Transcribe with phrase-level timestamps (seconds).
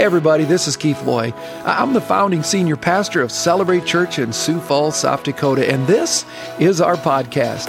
[0.00, 1.30] Everybody, this is Keith Loy.
[1.62, 6.24] I'm the founding senior pastor of Celebrate Church in Sioux Falls, South Dakota, and this
[6.58, 7.68] is our podcast.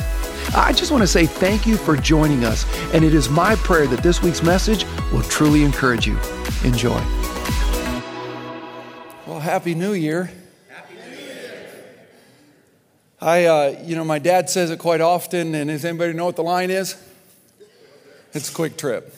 [0.56, 3.86] I just want to say thank you for joining us, and it is my prayer
[3.88, 6.18] that this week's message will truly encourage you.
[6.64, 7.02] Enjoy.
[9.28, 10.32] Well, Happy New Year.
[10.70, 12.08] Happy New Year.
[13.20, 16.38] I, uh, you know, my dad says it quite often, and does anybody know what
[16.38, 16.96] the line is?
[18.34, 19.18] It's a quick trip.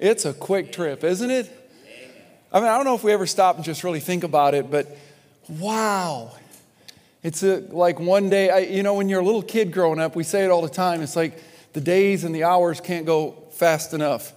[0.00, 1.60] It's a quick trip, isn't it?
[2.54, 4.70] I mean, I don't know if we ever stop and just really think about it,
[4.70, 4.86] but
[5.48, 6.30] wow.
[7.24, 10.14] It's a, like one day, I, you know, when you're a little kid growing up,
[10.14, 11.02] we say it all the time.
[11.02, 14.32] It's like the days and the hours can't go fast enough.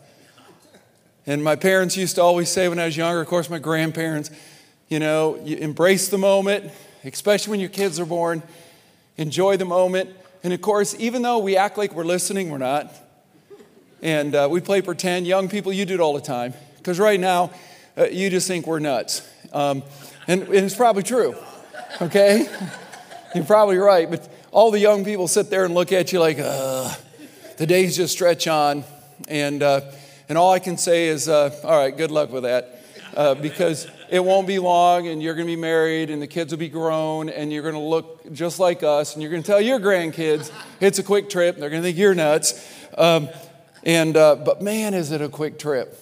[1.28, 4.32] And my parents used to always say when I was younger, of course, my grandparents,
[4.90, 6.72] you know, you embrace the moment,
[7.04, 8.42] especially when your kids are born,
[9.18, 10.10] enjoy the moment.
[10.44, 12.92] And of course, even though we act like we're listening, we're not.
[14.02, 15.28] And uh, we play pretend.
[15.28, 16.56] Young people, you do it all the time.
[16.78, 17.52] Because right now,
[17.98, 19.28] uh, you just think we're nuts.
[19.54, 19.84] Um,
[20.28, 21.36] and, and it's probably true,
[22.02, 22.48] okay?
[23.36, 26.38] You're probably right, but all the young people sit there and look at you like,
[26.40, 26.94] uh,
[27.58, 28.84] the days just stretch on.
[29.28, 29.82] And, uh,
[30.30, 32.82] and all I can say is, uh, all right, good luck with that.
[33.16, 36.54] Uh, because it won't be long and you're going to be married and the kids
[36.54, 39.48] will be grown and you're going to look just like us and you're going to
[39.48, 41.56] tell your grandkids it's a quick trip.
[41.56, 42.64] And they're going to think you're nuts.
[42.96, 43.30] Um,
[43.84, 46.00] and, uh, but man, is it a quick trip.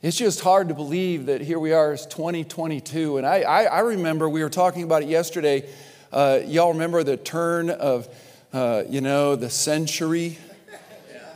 [0.00, 3.16] It's just hard to believe that here we are, it's 2022.
[3.16, 5.68] And I, I, I remember we were talking about it yesterday.
[6.12, 8.08] Uh, y'all remember the turn of,
[8.52, 10.38] uh, you know, the century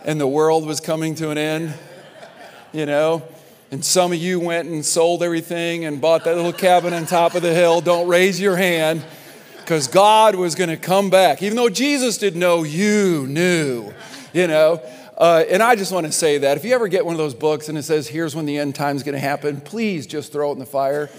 [0.04, 1.74] and the world was coming to an end,
[2.72, 3.24] you know?
[3.72, 7.34] And some of you went and sold everything and bought that little cabin on top
[7.34, 7.80] of the hill.
[7.80, 9.04] Don't raise your hand
[9.56, 11.42] because God was going to come back.
[11.42, 13.92] Even though Jesus didn't know, you knew,
[14.32, 14.80] you know?
[15.23, 17.33] Uh, and I just want to say that if you ever get one of those
[17.33, 20.51] books and it says, here's when the end time's going to happen, please just throw
[20.51, 21.11] it in the fire.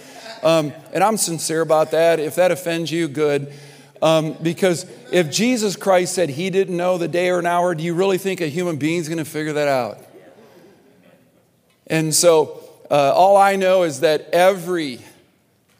[0.43, 2.19] Um, and I'm sincere about that.
[2.19, 3.53] If that offends you, good.
[4.01, 7.81] Um, because if Jesus Christ said he didn't know the day or an hour, do
[7.81, 9.99] you really think a human being's going to figure that out?
[11.87, 12.61] And so
[12.91, 14.99] uh, all I know is that every,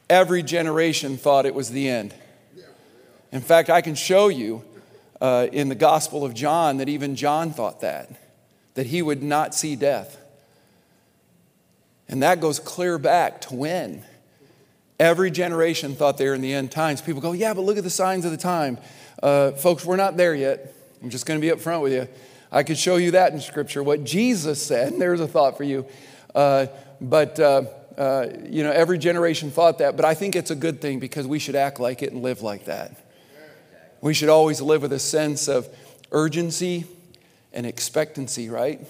[0.08, 2.14] every generation thought it was the end.
[3.32, 4.64] In fact, I can show you
[5.24, 8.10] uh, in the Gospel of John that even John thought that,
[8.74, 10.20] that he would not see death.
[12.10, 14.04] And that goes clear back to when?
[15.00, 17.00] Every generation thought they were in the end times.
[17.00, 18.76] People go, yeah, but look at the signs of the time.
[19.22, 20.74] Uh, folks, we're not there yet.
[21.02, 22.06] I'm just going to be up front with you.
[22.52, 24.98] I could show you that in Scripture, what Jesus said.
[24.98, 25.86] There's a thought for you.
[26.34, 26.66] Uh,
[27.00, 27.62] but, uh,
[27.96, 29.96] uh, you know, every generation thought that.
[29.96, 32.42] But I think it's a good thing because we should act like it and live
[32.42, 33.03] like that.
[34.04, 35.66] We should always live with a sense of
[36.12, 36.84] urgency
[37.54, 38.86] and expectancy, right?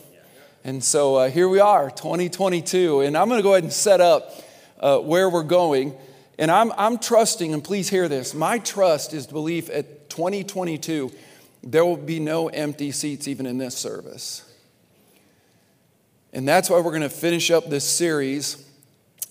[0.64, 4.00] And so uh, here we are, 2022, and I'm going to go ahead and set
[4.00, 4.34] up
[4.80, 5.94] uh, where we're going.
[6.36, 11.12] And I'm, I'm trusting, and please hear this my trust is belief at 2022,
[11.62, 14.52] there will be no empty seats even in this service.
[16.32, 18.68] And that's why we're going to finish up this series.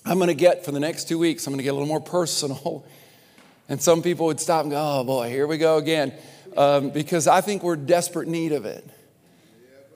[0.05, 1.89] I'm going to get, for the next two weeks, I'm going to get a little
[1.89, 2.85] more personal
[3.69, 6.13] and some people would stop and go, oh boy, here we go again.
[6.55, 8.87] Um, because I think we're desperate need of it.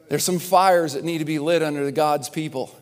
[0.09, 2.73] There's some fires that need to be lit under God's people.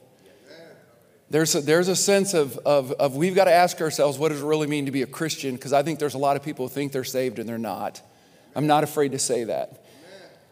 [1.29, 4.43] There's a, there's a sense of, of, of we've got to ask ourselves what does
[4.43, 5.55] it really mean to be a Christian?
[5.55, 8.01] Because I think there's a lot of people who think they're saved and they're not.
[8.55, 9.83] I'm not afraid to say that.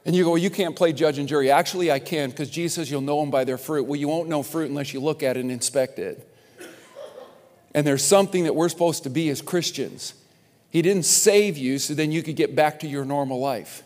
[0.06, 1.50] And you go, well, you can't play judge and jury.
[1.50, 3.86] Actually, I can because Jesus says you'll know them by their fruit.
[3.86, 6.28] Well, you won't know fruit unless you look at it and inspect it.
[7.74, 10.14] And there's something that we're supposed to be as Christians.
[10.74, 13.84] He didn't save you so then you could get back to your normal life.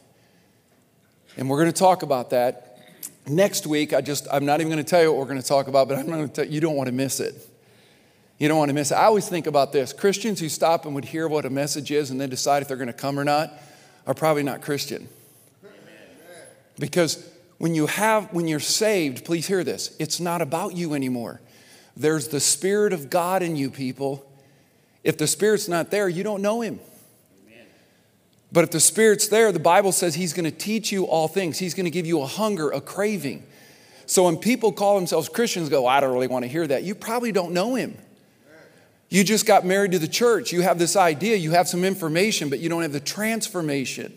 [1.35, 2.79] And we're going to talk about that
[3.27, 3.93] next week.
[3.93, 5.89] I just, I'm not even going to tell you what we're going to talk about,
[5.89, 7.35] but I'm going to tell you, you don't want to miss it.
[8.37, 8.95] You don't want to miss it.
[8.95, 12.09] I always think about this Christians who stop and would hear what a message is
[12.09, 13.51] and then decide if they're going to come or not
[14.05, 15.09] are probably not Christian.
[16.79, 19.93] Because when you have when you're saved, please hear this.
[19.99, 21.41] It's not about you anymore.
[21.97, 24.23] There's the spirit of God in you people
[25.07, 26.81] if the Spirit's not there, you don't know Him.
[28.57, 31.59] But if the Spirit's there, the Bible says He's going to teach you all things.
[31.59, 33.45] He's going to give you a hunger, a craving.
[34.07, 36.81] So when people call themselves Christians, go, I don't really want to hear that.
[36.81, 37.95] You probably don't know Him.
[39.09, 40.51] You just got married to the church.
[40.51, 44.11] You have this idea, you have some information, but you don't have the transformation.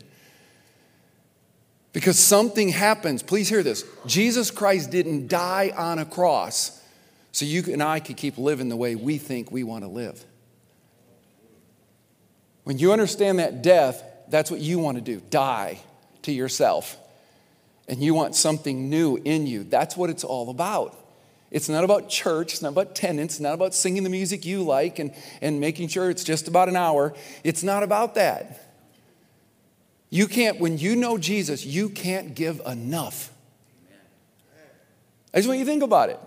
[1.92, 3.22] Because something happens.
[3.22, 6.82] Please hear this Jesus Christ didn't die on a cross
[7.30, 10.24] so you and I could keep living the way we think we want to live.
[12.64, 15.80] When you understand that death, that's what you want to do die
[16.22, 16.96] to yourself.
[17.88, 19.64] And you want something new in you.
[19.64, 20.96] That's what it's all about.
[21.50, 22.52] It's not about church.
[22.52, 23.34] It's not about tenants.
[23.34, 25.12] It's not about singing the music you like and,
[25.42, 27.12] and making sure it's just about an hour.
[27.42, 28.70] It's not about that.
[30.08, 33.32] You can't, when you know Jesus, you can't give enough.
[35.32, 36.18] I just want you to think about it.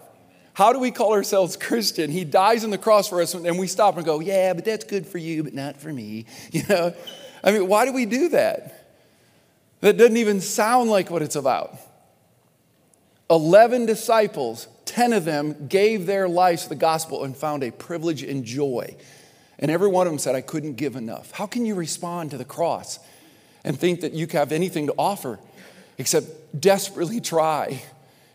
[0.53, 2.11] How do we call ourselves Christian?
[2.11, 4.85] He dies on the cross for us, and we stop and go, Yeah, but that's
[4.85, 6.25] good for you, but not for me.
[6.51, 6.93] You know?
[7.43, 8.87] I mean, why do we do that?
[9.81, 11.77] That doesn't even sound like what it's about.
[13.29, 18.23] 11 disciples, 10 of them gave their lives to the gospel and found a privilege
[18.23, 18.95] and joy.
[19.59, 21.31] And every one of them said, I couldn't give enough.
[21.31, 22.99] How can you respond to the cross
[23.63, 25.39] and think that you have anything to offer
[25.97, 27.81] except desperately try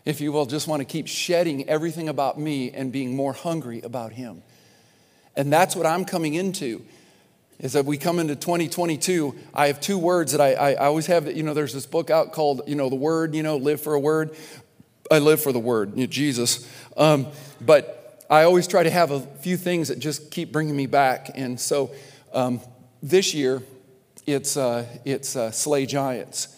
[0.09, 3.81] if you will, just want to keep shedding everything about me and being more hungry
[3.81, 4.41] about Him.
[5.35, 6.83] And that's what I'm coming into.
[7.59, 11.07] Is that we come into 2022, I have two words that I, I, I always
[11.07, 11.27] have.
[11.27, 13.35] You know, there's this book out called, you know, the Word.
[13.35, 14.35] You know, live for a word.
[15.11, 16.69] I live for the Word, Jesus.
[16.95, 17.27] Um,
[17.59, 21.31] but I always try to have a few things that just keep bringing me back.
[21.35, 21.91] And so
[22.31, 22.61] um,
[23.03, 23.61] this year,
[24.25, 26.55] it's uh, it's uh, slay giants,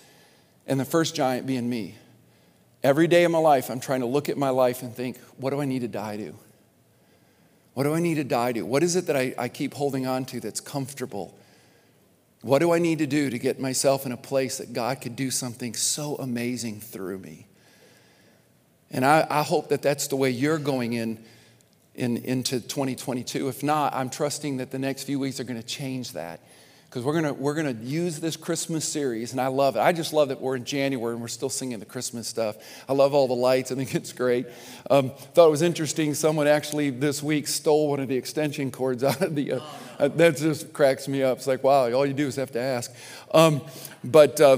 [0.68, 1.96] and the first giant being me.
[2.84, 5.52] Every day of my life, I'm trying to look at my life and think, what
[5.52, 6.36] do I need to die to?
[7.74, 8.64] What do I need to die to?
[8.64, 11.38] What is it that I, I keep holding on to that's comfortable?
[12.42, 15.16] What do I need to do to get myself in a place that God could
[15.16, 17.48] do something so amazing through me?
[18.90, 21.24] And I, I hope that that's the way you're going in,
[21.96, 23.48] in into 2022.
[23.48, 26.42] If not, I'm trusting that the next few weeks are going to change that
[26.92, 29.80] because we're gonna we're gonna use this Christmas series, and I love it.
[29.80, 32.58] I just love that we're in January and we're still singing the Christmas stuff.
[32.90, 33.72] I love all the lights.
[33.72, 34.46] I think it's great.
[34.90, 36.14] Um, thought it was interesting.
[36.14, 39.54] Someone actually this week stole one of the extension cords out of the.
[39.54, 39.60] Uh,
[40.00, 41.38] uh, that just cracks me up.
[41.38, 42.94] It's like wow, all you do is have to ask.
[43.34, 43.62] Um,
[44.04, 44.58] but uh,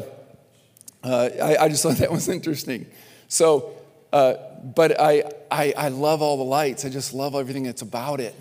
[1.03, 2.87] uh I, I, just thought that was interesting.
[3.27, 3.73] So,
[4.11, 4.33] uh,
[4.63, 6.83] but I, I I love all the lights.
[6.83, 8.35] I just love everything that's about it.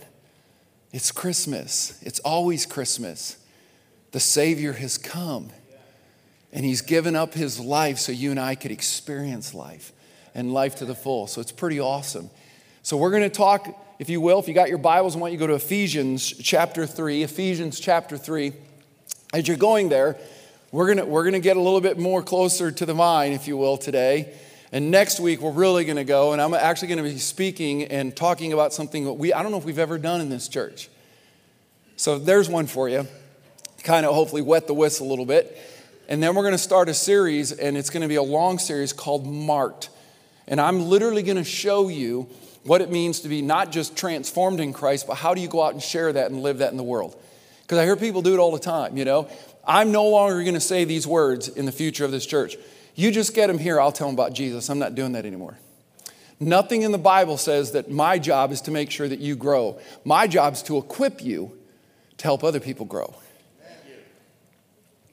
[0.93, 2.01] It's Christmas.
[2.03, 3.37] It's always Christmas.
[4.13, 5.51] The Savior has come
[6.53, 9.93] and He's given up His life so you and I could experience life
[10.35, 11.27] and life to the full.
[11.27, 12.31] So it's pretty awesome.
[12.83, 13.69] So we're going to talk,
[13.99, 16.31] if you will, if you got your Bibles, I want you to go to Ephesians
[16.31, 17.23] chapter 3.
[17.23, 18.53] Ephesians chapter 3.
[19.33, 20.19] As you're going there,
[20.73, 23.33] we're going to, we're going to get a little bit more closer to the vine,
[23.33, 24.35] if you will, today.
[24.73, 27.85] And next week, we're really going to go, and I'm actually going to be speaking
[27.85, 30.49] and talking about something that we, I don't know if we've ever done in this
[30.49, 30.89] church.
[31.97, 33.07] So there's one for you
[33.83, 35.59] kind of hopefully wet the whistle a little bit.
[36.09, 38.59] And then we're going to start a series, and it's going to be a long
[38.59, 39.89] series called Marked.
[40.47, 42.29] And I'm literally going to show you
[42.65, 45.63] what it means to be not just transformed in Christ, but how do you go
[45.63, 47.17] out and share that and live that in the world?
[47.63, 49.29] Because I hear people do it all the time, you know.
[49.67, 52.57] I'm no longer going to say these words in the future of this church.
[52.95, 54.69] You just get them here, I'll tell them about Jesus.
[54.69, 55.57] I'm not doing that anymore.
[56.39, 59.81] Nothing in the Bible says that my job is to make sure that you grow.
[60.05, 61.57] My job is to equip you
[62.19, 63.15] to help other people grow.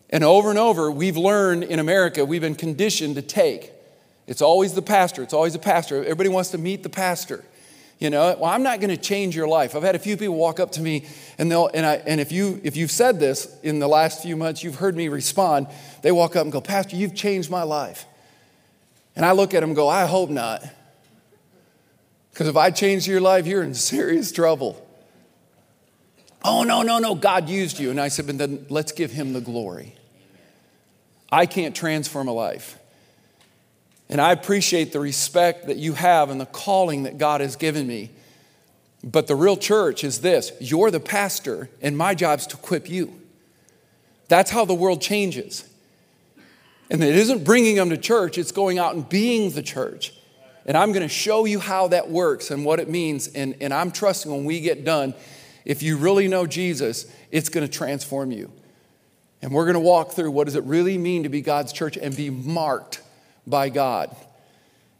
[0.09, 3.71] And over and over, we've learned in America, we've been conditioned to take.
[4.27, 6.01] It's always the pastor, it's always the pastor.
[6.03, 7.43] Everybody wants to meet the pastor.
[7.99, 9.75] You know, well, I'm not going to change your life.
[9.75, 11.05] I've had a few people walk up to me,
[11.37, 14.37] and they'll, and I, and if you, if you've said this in the last few
[14.37, 15.67] months, you've heard me respond.
[16.01, 18.05] They walk up and go, Pastor, you've changed my life.
[19.17, 20.63] And I look at them and go, I hope not.
[22.31, 24.85] Because if I change your life, you're in serious trouble.
[26.41, 27.89] Oh, no, no, no, God used you.
[27.89, 29.97] And I said, but then let's give him the glory.
[31.31, 32.77] I can't transform a life.
[34.09, 37.85] And I appreciate the respect that you have and the calling that God has given
[37.85, 38.09] me.
[39.03, 42.89] But the real church is this you're the pastor, and my job is to equip
[42.89, 43.13] you.
[44.27, 45.65] That's how the world changes.
[46.91, 50.13] And it isn't bringing them to church, it's going out and being the church.
[50.65, 53.27] And I'm going to show you how that works and what it means.
[53.27, 55.15] And, and I'm trusting when we get done,
[55.65, 58.51] if you really know Jesus, it's going to transform you.
[59.41, 61.97] And we're going to walk through what does it really mean to be God's church
[61.97, 63.01] and be marked
[63.47, 64.15] by God.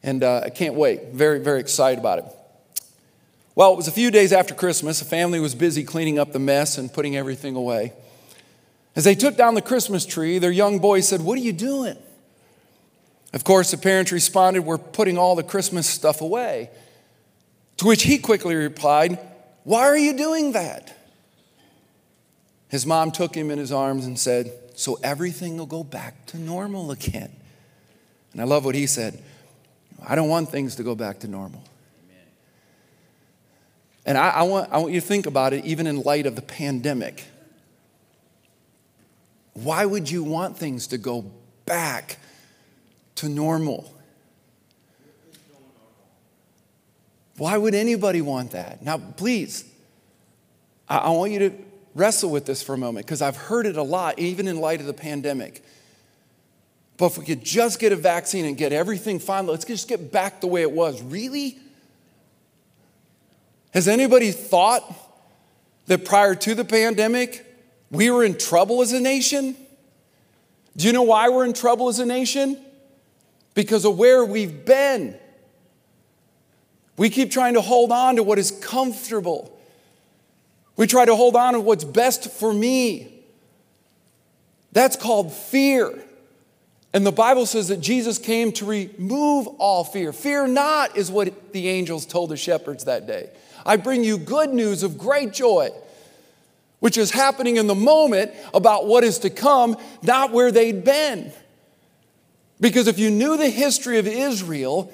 [0.01, 1.11] And uh, I can't wait.
[1.11, 2.25] Very, very excited about it.
[3.55, 4.99] Well, it was a few days after Christmas.
[4.99, 7.91] The family was busy cleaning up the mess and putting everything away.
[8.95, 11.97] As they took down the Christmas tree, their young boy said, What are you doing?
[13.33, 16.69] Of course, the parents responded, We're putting all the Christmas stuff away.
[17.77, 19.19] To which he quickly replied,
[19.63, 20.95] Why are you doing that?
[22.69, 26.37] His mom took him in his arms and said, So everything will go back to
[26.37, 27.31] normal again.
[28.31, 29.21] And I love what he said
[30.07, 31.63] I don't want things to go back to normal.
[34.05, 36.35] And I, I, want, I want you to think about it even in light of
[36.35, 37.25] the pandemic.
[39.53, 41.29] Why would you want things to go
[41.65, 42.17] back
[43.15, 43.93] to normal?
[47.37, 48.81] Why would anybody want that?
[48.81, 49.65] Now, please,
[50.87, 51.53] I, I want you to
[51.95, 54.79] wrestle with this for a moment because I've heard it a lot, even in light
[54.79, 55.63] of the pandemic.
[56.97, 60.11] But if we could just get a vaccine and get everything fine, let's just get
[60.11, 61.01] back the way it was.
[61.01, 61.57] Really?
[63.73, 64.83] Has anybody thought
[65.85, 67.45] that prior to the pandemic,
[67.89, 69.55] we were in trouble as a nation?
[70.75, 72.57] Do you know why we're in trouble as a nation?
[73.53, 75.17] Because of where we've been.
[76.97, 79.57] We keep trying to hold on to what is comfortable.
[80.79, 83.11] We try to hold on to what's best for me.
[84.71, 85.93] That's called fear.
[86.93, 90.13] And the Bible says that Jesus came to remove all fear.
[90.13, 93.29] Fear not, is what the angels told the shepherds that day.
[93.65, 95.71] I bring you good news of great joy,
[96.79, 101.33] which is happening in the moment about what is to come, not where they'd been.
[102.61, 104.93] Because if you knew the history of Israel,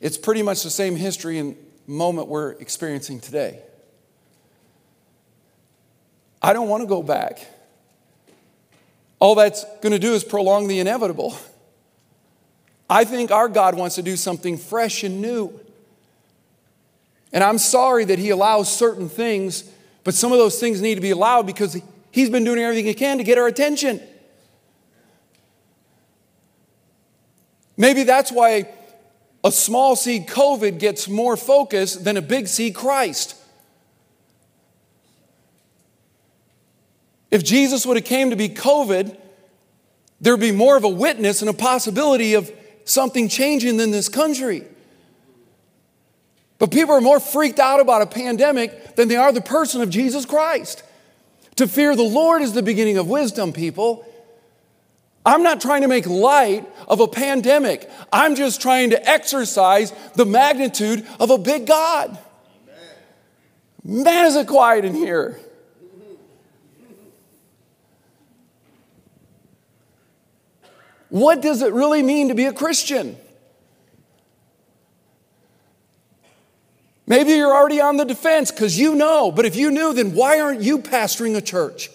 [0.00, 1.54] it's pretty much the same history and
[1.86, 3.60] moment we're experiencing today.
[6.44, 7.46] I don't want to go back.
[9.18, 11.34] All that's going to do is prolong the inevitable.
[12.90, 15.58] I think our God wants to do something fresh and new.
[17.32, 19.64] And I'm sorry that He allows certain things,
[20.04, 22.92] but some of those things need to be allowed because He's been doing everything He
[22.92, 24.02] can to get our attention.
[27.78, 28.68] Maybe that's why
[29.42, 33.33] a small c COVID gets more focus than a big C Christ.
[37.34, 39.18] If Jesus would have came to be COVID,
[40.20, 42.48] there'd be more of a witness and a possibility of
[42.84, 44.62] something changing in this country.
[46.60, 49.90] But people are more freaked out about a pandemic than they are the person of
[49.90, 50.84] Jesus Christ.
[51.56, 54.06] To fear the Lord is the beginning of wisdom, people.
[55.26, 57.90] I'm not trying to make light of a pandemic.
[58.12, 62.16] I'm just trying to exercise the magnitude of a big God.
[63.82, 65.40] Man, is it quiet in here.
[71.14, 73.16] What does it really mean to be a Christian?
[77.06, 80.40] Maybe you're already on the defense because you know, but if you knew, then why
[80.40, 81.88] aren't you pastoring a church?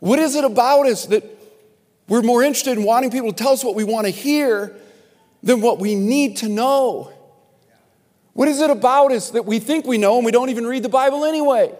[0.00, 1.22] What is it about us that
[2.08, 4.74] we're more interested in wanting people to tell us what we want to hear
[5.44, 7.12] than what we need to know?
[8.32, 10.82] What is it about us that we think we know and we don't even read
[10.82, 11.72] the Bible anyway?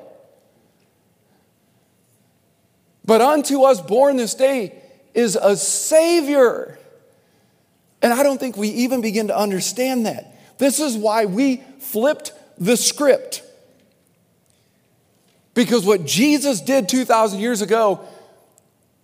[3.05, 4.81] But unto us born this day
[5.15, 6.79] is a Savior.
[8.01, 10.59] And I don't think we even begin to understand that.
[10.59, 13.43] This is why we flipped the script.
[15.55, 18.01] Because what Jesus did 2,000 years ago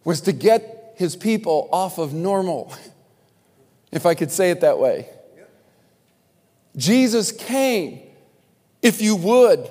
[0.05, 2.73] was to get his people off of normal,
[3.93, 5.09] if I could say it that way.
[6.77, 8.01] Jesus came,
[8.83, 9.69] if you would,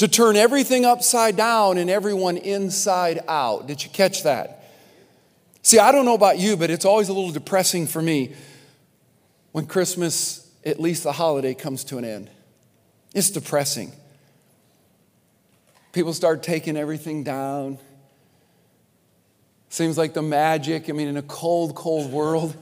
[0.00, 3.66] to turn everything upside down and everyone inside out.
[3.66, 4.64] Did you catch that?
[5.60, 8.34] See, I don't know about you, but it's always a little depressing for me
[9.52, 12.30] when Christmas, at least the holiday, comes to an end.
[13.14, 13.92] It's depressing.
[15.92, 17.76] People start taking everything down.
[19.68, 22.56] Seems like the magic, I mean, in a cold, cold world,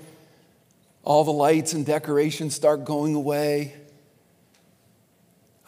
[1.05, 3.77] all the lights and decorations start going away.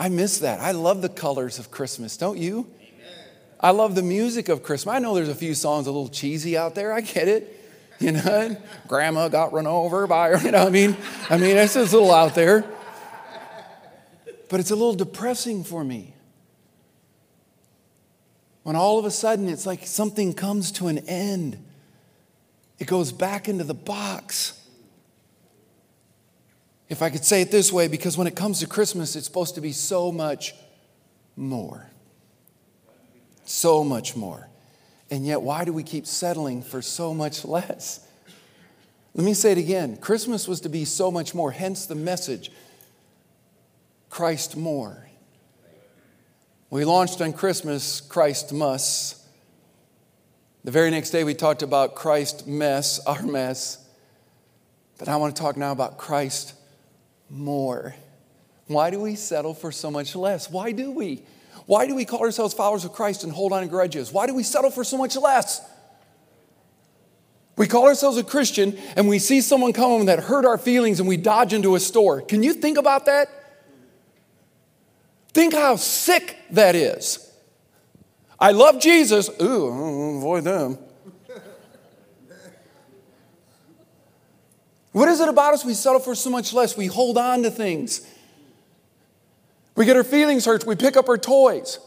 [0.01, 0.61] I miss that.
[0.61, 2.67] I love the colors of Christmas, don't you?
[3.61, 4.95] I love the music of Christmas.
[4.95, 6.91] I know there's a few songs a little cheesy out there.
[6.91, 7.59] I get it.
[7.99, 8.57] You know,
[8.89, 10.39] grandma got run over by her.
[10.43, 10.97] You know, I mean,
[11.29, 12.65] I mean, it's just a little out there.
[14.49, 16.15] But it's a little depressing for me.
[18.63, 21.63] When all of a sudden it's like something comes to an end,
[22.79, 24.60] it goes back into the box
[26.91, 29.55] if I could say it this way, because when it comes to Christmas, it's supposed
[29.55, 30.57] to be so much
[31.37, 31.89] more.
[33.45, 34.49] So much more.
[35.09, 38.07] And yet, why do we keep settling for so much less?
[39.15, 42.51] Let me say it again Christmas was to be so much more, hence the message
[44.11, 45.07] Christ more.
[46.71, 49.17] We launched on Christmas, Christ must.
[50.65, 53.85] The very next day, we talked about Christ mess, our mess.
[54.99, 56.55] But I want to talk now about Christ
[57.31, 57.95] more.
[58.67, 60.51] Why do we settle for so much less?
[60.51, 61.23] Why do we?
[61.67, 64.13] Why do we call ourselves followers of Christ and hold on to grudges?
[64.13, 65.61] Why do we settle for so much less?
[67.57, 71.09] We call ourselves a Christian and we see someone come that hurt our feelings and
[71.09, 72.23] we dodge into a store.
[72.23, 73.29] Can you think about that?
[75.33, 77.31] Think how sick that is.
[78.39, 79.29] I love Jesus.
[79.41, 80.79] Ooh, avoid them.
[85.01, 85.65] What is it about us?
[85.65, 86.77] We settle for so much less.
[86.77, 88.07] We hold on to things.
[89.75, 90.67] We get our feelings hurt.
[90.67, 91.79] We pick up our toys.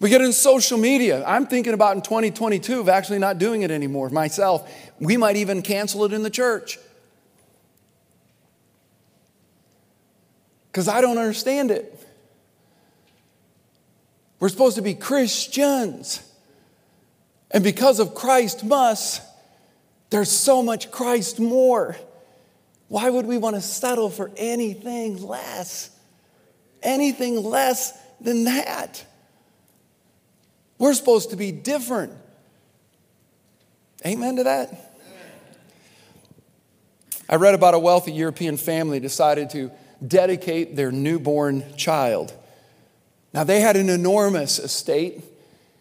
[0.00, 1.22] We get in social media.
[1.26, 4.72] I'm thinking about in 2022 of actually not doing it anymore myself.
[5.00, 6.78] We might even cancel it in the church.
[10.72, 11.94] Because I don't understand it.
[14.40, 16.26] We're supposed to be Christians.
[17.50, 19.20] And because of Christ must,
[20.14, 21.96] there's so much Christ more.
[22.86, 25.90] Why would we want to settle for anything less?
[26.84, 29.04] Anything less than that?
[30.78, 32.12] We're supposed to be different.
[34.06, 34.94] Amen to that?
[37.28, 39.72] I read about a wealthy European family decided to
[40.06, 42.32] dedicate their newborn child.
[43.32, 45.24] Now, they had an enormous estate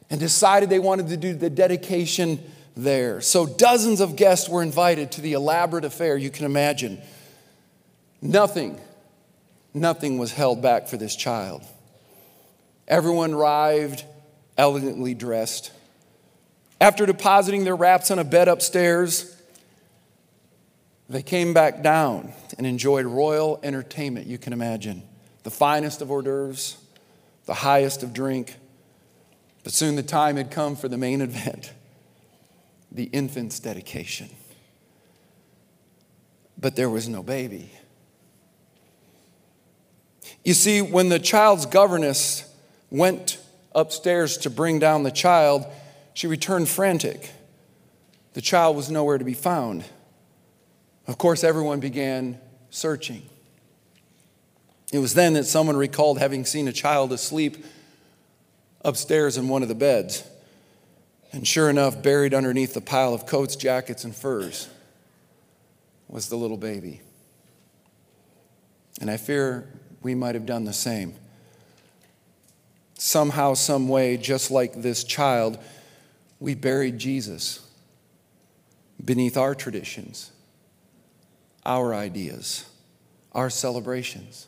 [0.10, 2.44] and decided they wanted to do the dedication
[2.76, 3.22] there.
[3.22, 7.02] So, dozens of guests were invited to the elaborate affair you can imagine.
[8.22, 8.80] Nothing,
[9.74, 11.64] nothing was held back for this child.
[12.88, 14.04] Everyone arrived
[14.58, 15.72] elegantly dressed.
[16.80, 19.36] After depositing their wraps on a bed upstairs,
[21.10, 25.04] they came back down and enjoyed royal entertainment, you can imagine.
[25.44, 26.78] The finest of hors d'oeuvres,
[27.46, 28.56] the highest of drink.
[29.64, 31.72] But soon the time had come for the main event
[32.94, 34.30] the infant's dedication.
[36.58, 37.72] But there was no baby.
[40.46, 42.46] You see, when the child's governess
[42.90, 43.40] went
[43.74, 45.66] upstairs to bring down the child,
[46.14, 47.32] she returned frantic.
[48.34, 49.84] The child was nowhere to be found.
[51.08, 53.24] Of course, everyone began searching.
[54.92, 57.66] It was then that someone recalled having seen a child asleep
[58.86, 60.24] upstairs in one of the beds.
[61.34, 64.70] And sure enough, buried underneath the pile of coats, jackets, and furs
[66.08, 67.02] was the little baby.
[69.02, 69.68] And I fear
[70.02, 71.16] we might have done the same
[73.04, 75.60] somehow, some way, just like this child,
[76.40, 77.70] we buried Jesus
[79.04, 80.32] beneath our traditions,
[81.66, 82.66] our ideas,
[83.34, 84.48] our celebrations.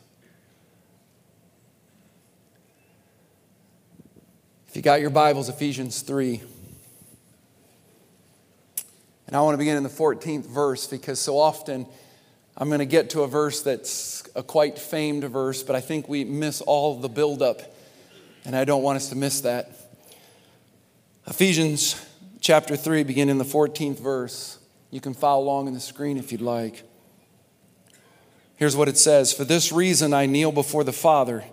[4.68, 6.40] If you got your Bibles, Ephesians 3.
[9.26, 11.86] And I want to begin in the 14th verse because so often
[12.56, 16.08] I'm going to get to a verse that's a quite famed verse, but I think
[16.08, 17.62] we miss all the buildup
[18.44, 19.70] and I don't want us to miss that.
[21.26, 22.00] Ephesians
[22.40, 24.58] chapter 3, beginning in the 14th verse.
[24.92, 26.84] You can follow along in the screen if you'd like.
[28.54, 31.44] Here's what it says For this reason I kneel before the Father.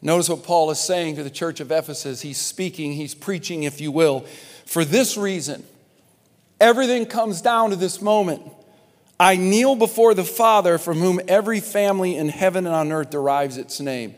[0.00, 2.20] Notice what Paul is saying to the church of Ephesus.
[2.20, 4.20] He's speaking, he's preaching, if you will.
[4.64, 5.64] For this reason,
[6.60, 8.42] everything comes down to this moment.
[9.20, 13.56] I kneel before the Father, from whom every family in heaven and on earth derives
[13.56, 14.14] its name.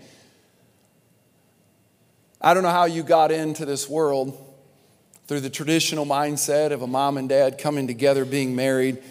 [2.40, 4.46] I don't know how you got into this world
[5.26, 9.02] through the traditional mindset of a mom and dad coming together, being married.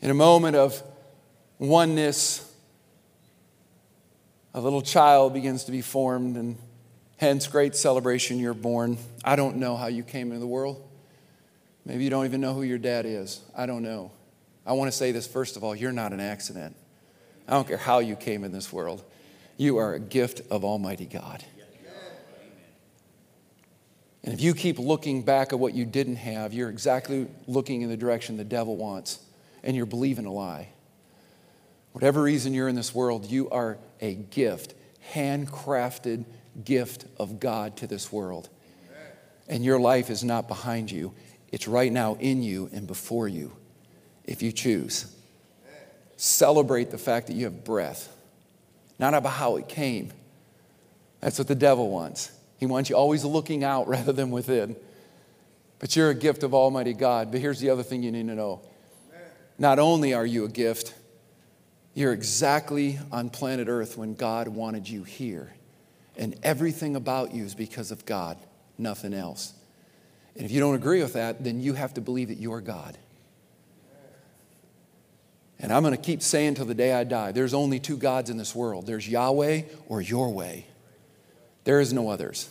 [0.00, 0.82] In a moment of
[1.58, 2.44] oneness,
[4.54, 6.56] a little child begins to be formed, and
[7.16, 8.96] hence, great celebration, you're born.
[9.24, 10.87] I don't know how you came into the world.
[11.88, 13.40] Maybe you don't even know who your dad is.
[13.56, 14.12] I don't know.
[14.66, 16.76] I want to say this first of all you're not an accident.
[17.48, 19.02] I don't care how you came in this world.
[19.56, 21.42] You are a gift of Almighty God.
[24.22, 27.88] And if you keep looking back at what you didn't have, you're exactly looking in
[27.88, 29.20] the direction the devil wants,
[29.62, 30.68] and you're believing a lie.
[31.92, 34.74] Whatever reason you're in this world, you are a gift,
[35.14, 36.26] handcrafted
[36.62, 38.50] gift of God to this world.
[39.48, 41.14] And your life is not behind you,
[41.50, 43.52] it's right now in you and before you,
[44.24, 45.14] if you choose.
[46.16, 48.14] Celebrate the fact that you have breath
[48.98, 50.12] not about how it came.
[51.20, 52.32] That's what the devil wants.
[52.58, 54.76] He wants you always looking out rather than within.
[55.78, 57.30] But you're a gift of Almighty God.
[57.30, 58.62] But here's the other thing you need to know
[59.58, 60.94] not only are you a gift,
[61.94, 65.52] you're exactly on planet Earth when God wanted you here.
[66.16, 68.38] And everything about you is because of God,
[68.76, 69.52] nothing else.
[70.36, 72.96] And if you don't agree with that, then you have to believe that you're God.
[75.60, 78.30] And I'm going to keep saying till the day I die there's only two gods
[78.30, 80.66] in this world there's Yahweh or your way.
[81.64, 82.48] There is no others.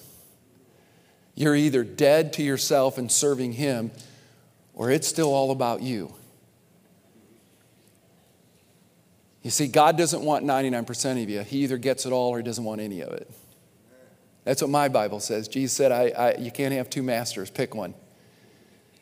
[1.33, 3.91] You're either dead to yourself and serving Him,
[4.73, 6.13] or it's still all about you.
[9.43, 11.41] You see, God doesn't want 99% of you.
[11.41, 13.31] He either gets it all or He doesn't want any of it.
[14.47, 15.49] That's what my Bible says.
[15.49, 17.93] Jesus said, I, I, You can't have two masters, pick one.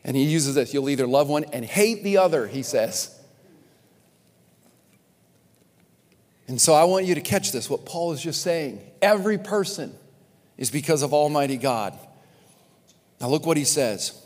[0.03, 3.15] And he uses this you'll either love one and hate the other, he says.
[6.47, 8.81] And so I want you to catch this, what Paul is just saying.
[9.03, 9.95] Every person
[10.57, 11.95] is because of Almighty God.
[13.21, 14.19] Now, look what he says.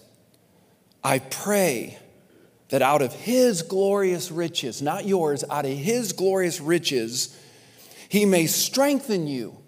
[1.04, 1.98] I pray
[2.70, 7.38] that out of his glorious riches, not yours, out of his glorious riches,
[8.08, 9.59] he may strengthen you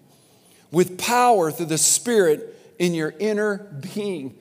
[0.72, 3.58] with power through the Spirit in your inner
[3.94, 4.36] being.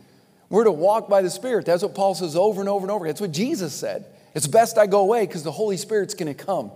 [0.49, 1.65] We're to walk by the Spirit.
[1.65, 3.05] That's what Paul says over and over and over.
[3.05, 4.05] That's what Jesus said.
[4.33, 6.71] It's best I go away because the Holy Spirit's going to come.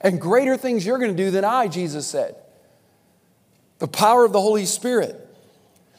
[0.00, 2.36] And greater things you're going to do than I, Jesus said.
[3.78, 5.16] The power of the Holy Spirit.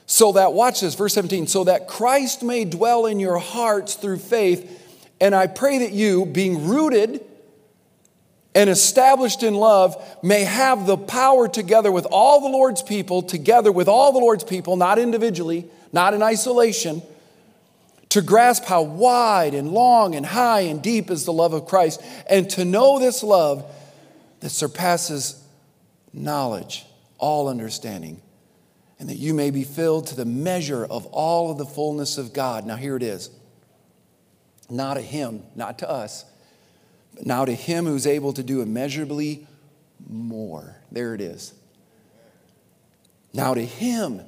[0.06, 4.18] So that, watch this, verse 17, so that Christ may dwell in your hearts through
[4.18, 4.78] faith.
[5.22, 7.26] And I pray that you, being rooted
[8.54, 13.72] and established in love, may have the power together with all the Lord's people, together
[13.72, 17.02] with all the Lord's people, not individually, not in isolation,
[18.10, 22.02] to grasp how wide and long and high and deep is the love of Christ,
[22.30, 23.66] and to know this love
[24.42, 25.42] that surpasses
[26.12, 26.86] knowledge,
[27.18, 28.22] all understanding,
[29.00, 32.34] and that you may be filled to the measure of all of the fullness of
[32.34, 32.66] God.
[32.66, 33.30] Now, here it is.
[34.70, 36.26] Not to him, not to us,
[37.26, 39.48] now to him who's able to do immeasurably
[40.10, 40.78] more.
[40.92, 41.54] There it is.
[43.34, 44.22] Now to him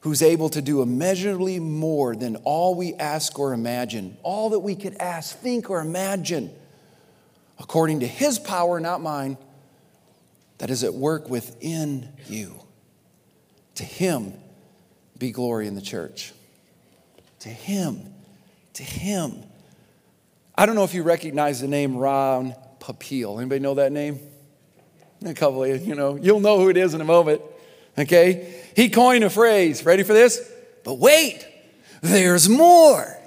[0.00, 4.74] who's able to do immeasurably more than all we ask or imagine, all that we
[4.74, 6.50] could ask, think, or imagine
[7.62, 9.38] according to his power, not mine,
[10.58, 12.54] that is at work within you.
[13.76, 14.34] To him
[15.18, 16.32] be glory in the church.
[17.40, 18.12] To him,
[18.74, 19.44] to him.
[20.54, 23.38] I don't know if you recognize the name Ron Popeil.
[23.38, 24.20] Anybody know that name?
[25.24, 27.40] A couple of you know, you'll know who it is in a moment.
[27.96, 28.62] Okay?
[28.74, 29.84] He coined a phrase.
[29.84, 30.50] Ready for this?
[30.84, 31.46] But wait,
[32.02, 33.18] there's more.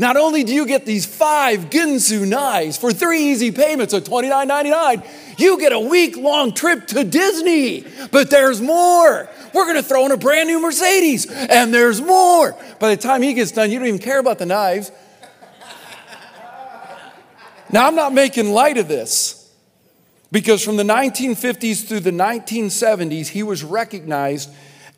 [0.00, 5.04] Not only do you get these five Ginsu knives for three easy payments of $29.99,
[5.40, 7.84] you get a week long trip to Disney.
[8.12, 9.28] But there's more.
[9.52, 12.56] We're going to throw in a brand new Mercedes, and there's more.
[12.78, 14.92] By the time he gets done, you don't even care about the knives.
[17.70, 19.52] Now, I'm not making light of this
[20.32, 24.50] because from the 1950s through the 1970s, he was recognized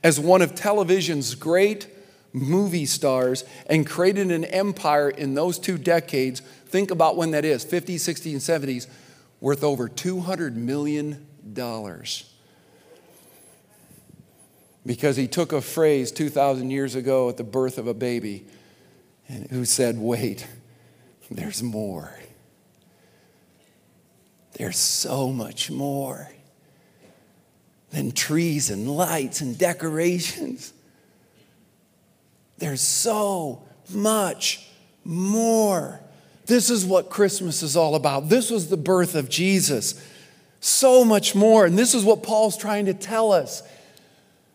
[0.03, 1.89] as one of television's great
[2.33, 6.41] movie stars and created an empire in those two decades.
[6.41, 8.87] Think about when that is 50s, 60s, and 70s,
[9.41, 11.27] worth over $200 million.
[14.87, 18.47] Because he took a phrase 2,000 years ago at the birth of a baby
[19.29, 20.47] and who said, Wait,
[21.31, 22.20] there's more.
[24.55, 26.29] There's so much more
[27.91, 30.73] than trees and lights and decorations.
[32.59, 34.69] There's so much
[35.05, 36.01] more.
[36.47, 38.29] This is what Christmas is all about.
[38.29, 40.05] This was the birth of Jesus.
[40.61, 41.65] So much more.
[41.65, 43.63] And this is what Paul's trying to tell us.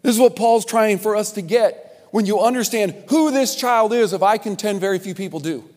[0.01, 2.07] This is what Paul's trying for us to get.
[2.11, 5.67] When you understand who this child is, if I contend very few people do,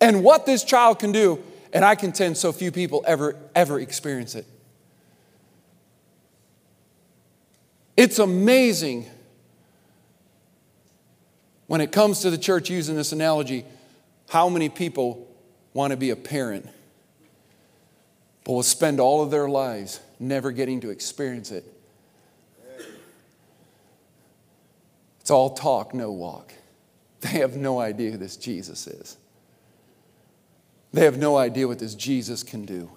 [0.00, 4.34] and what this child can do, and I contend so few people ever, ever experience
[4.34, 4.46] it.
[7.96, 9.06] It's amazing
[11.66, 13.64] when it comes to the church using this analogy,
[14.28, 15.26] how many people
[15.72, 16.68] want to be a parent
[18.44, 21.64] but will spend all of their lives never getting to experience it?
[25.20, 26.52] It's all talk, no walk.
[27.20, 29.16] They have no idea who this Jesus is.
[30.92, 32.90] They have no idea what this Jesus can do.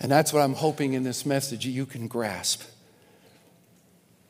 [0.00, 2.62] And that's what I'm hoping in this message you can grasp.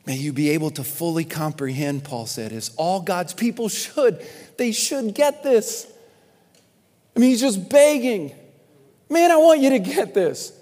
[0.05, 4.25] May you be able to fully comprehend, Paul said, as all God's people should.
[4.57, 5.91] They should get this.
[7.15, 8.33] I mean, he's just begging.
[9.09, 10.53] Man, I want you to get this.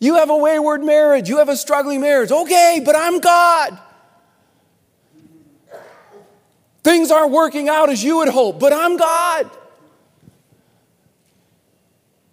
[0.00, 2.30] You have a wayward marriage, you have a struggling marriage.
[2.30, 3.78] Okay, but I'm God.
[6.84, 9.50] Things aren't working out as you would hope, but I'm God.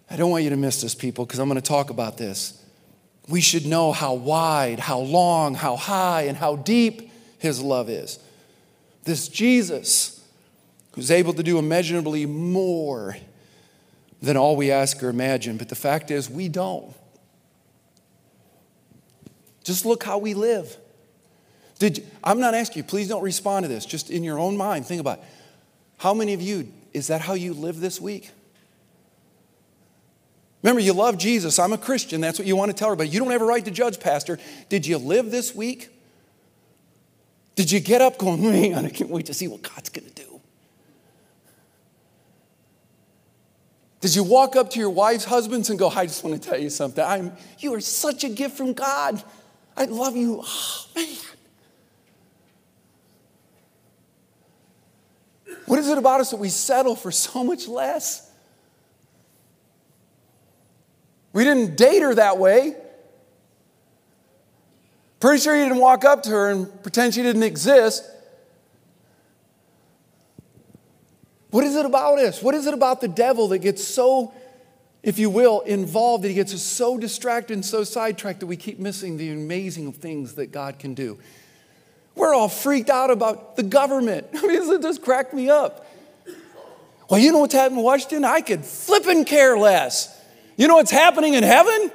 [0.10, 2.62] I don't want you to miss this, people, because I'm going to talk about this
[3.32, 8.20] we should know how wide, how long, how high, and how deep his love is.
[9.04, 10.24] This Jesus,
[10.94, 13.18] who's able to do immeasurably more
[14.22, 16.94] than all we ask or imagine, but the fact is, we don't.
[19.64, 20.78] Just look how we live.
[21.82, 23.88] Did you, I'm not asking you, please don't respond to this.
[23.88, 25.24] Just in your own mind, think about it.
[25.98, 28.30] how many of you, is that how you live this week?
[30.62, 31.58] Remember, you love Jesus.
[31.58, 32.22] I'm a Christian.
[32.22, 33.10] That's what you want to tell everybody.
[33.10, 34.38] You don't have a right to judge, Pastor.
[34.70, 35.90] Did you live this week?
[37.56, 40.14] Did you get up going, man, I can't wait to see what God's going to
[40.14, 40.40] do?
[44.02, 46.60] Did you walk up to your wife's husbands and go, I just want to tell
[46.60, 47.04] you something.
[47.04, 49.24] I'm, you are such a gift from God.
[49.76, 50.44] I love you.
[50.44, 51.08] Oh, man.
[55.72, 58.30] What is it about us that we settle for so much less?
[61.32, 62.76] We didn't date her that way.
[65.22, 68.04] Pretty sure you didn't walk up to her and pretend she didn't exist.
[71.52, 72.44] What is it about us?
[72.44, 74.34] What is it about the devil that gets so,
[75.04, 78.58] if you will, involved, that he gets us so distracted and so sidetracked that we
[78.58, 81.18] keep missing the amazing things that God can do?
[82.16, 84.28] We're all freaked out about the government.
[84.36, 85.88] I mean, it just cracked me up.
[87.10, 88.24] Well, you know what's happening in Washington?
[88.24, 90.18] I could flip and care less.
[90.56, 91.92] You know what's happening in heaven?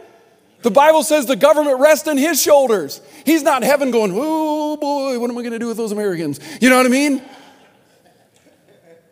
[0.62, 3.00] The Bible says the government rests on his shoulders.
[3.24, 6.40] He's not heaven going, oh boy, what am I going to do with those Americans?
[6.60, 7.22] You know what I mean?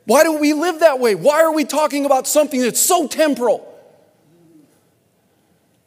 [0.05, 1.15] Why don't we live that way?
[1.15, 3.71] Why are we talking about something that's so temporal?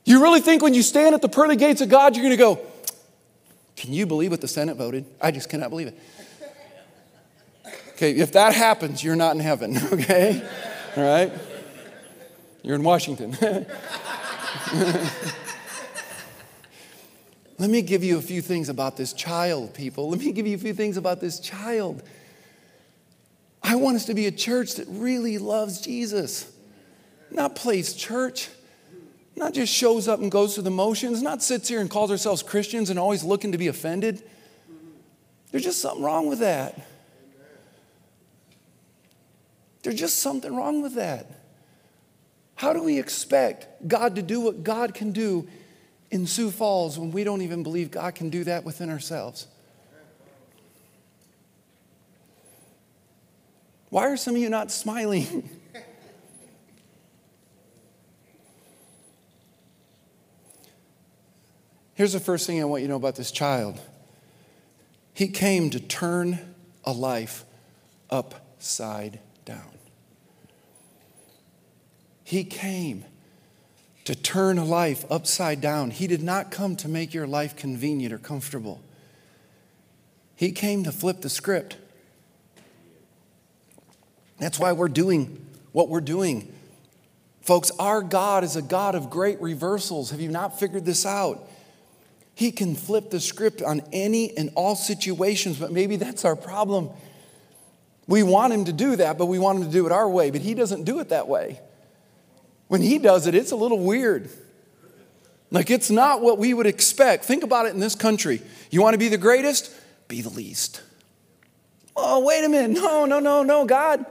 [0.06, 2.38] You really think when you stand at the pearly gates of God, you're going to
[2.38, 2.60] go,
[3.78, 5.06] Can you believe what the Senate voted?
[5.22, 5.98] I just cannot believe it.
[7.92, 10.42] Okay, if that happens, you're not in heaven, okay?
[10.96, 11.32] All right?
[12.64, 13.38] You're in Washington.
[17.60, 20.10] Let me give you a few things about this child, people.
[20.10, 22.04] Let me give you a few things about this child.
[23.64, 26.52] I want us to be a church that really loves Jesus,
[27.32, 28.50] not plays church,
[29.38, 32.42] not just shows up and goes through the motions, not sits here and calls ourselves
[32.42, 34.24] Christians and always looking to be offended.
[35.52, 36.80] There's just something wrong with that.
[39.84, 41.32] There's just something wrong with that.
[42.56, 45.48] How do we expect God to do what God can do
[46.10, 49.48] in Sioux Falls when we don't even believe God can do that within ourselves?
[53.90, 55.50] Why are some of you not smiling?
[61.98, 63.80] Here's the first thing I want you to know about this child
[65.16, 66.38] He came to turn
[66.86, 67.44] a life
[68.12, 69.72] upside down.
[72.24, 73.04] He came
[74.06, 75.90] to turn a life upside down.
[75.90, 78.80] He did not come to make your life convenient or comfortable.
[80.36, 81.78] He came to flip the script.
[84.38, 86.54] That's why we're doing what we're doing.
[87.42, 90.12] Folks, our God is a God of great reversals.
[90.12, 91.50] Have you not figured this out?
[92.38, 96.92] He can flip the script on any and all situations, but maybe that's our problem.
[98.06, 100.30] We want Him to do that, but we want Him to do it our way,
[100.30, 101.60] but He doesn't do it that way.
[102.68, 104.30] When he does it, it's a little weird.
[105.50, 107.26] Like it's not what we would expect.
[107.26, 108.40] Think about it in this country.
[108.70, 109.74] You want to be the greatest?
[110.08, 110.84] Be the least.
[111.96, 112.80] Oh, wait a minute.
[112.80, 114.06] No, no, no, no, God.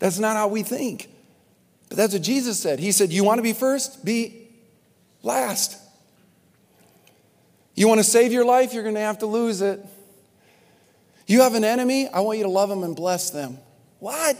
[0.00, 1.10] That's not how we think.
[1.90, 2.78] But that's what Jesus said.
[2.78, 4.02] He said, You want to be first?
[4.04, 4.48] Be
[5.22, 5.76] last.
[7.74, 8.72] You want to save your life?
[8.72, 9.84] You're going to have to lose it.
[11.26, 12.08] You have an enemy?
[12.08, 13.58] I want you to love them and bless them.
[13.98, 14.36] What?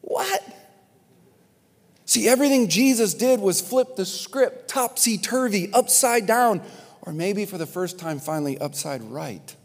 [0.00, 0.42] What?
[2.04, 6.62] See, everything Jesus did was flip the script topsy turvy, upside down,
[7.02, 9.55] or maybe for the first time, finally, upside right.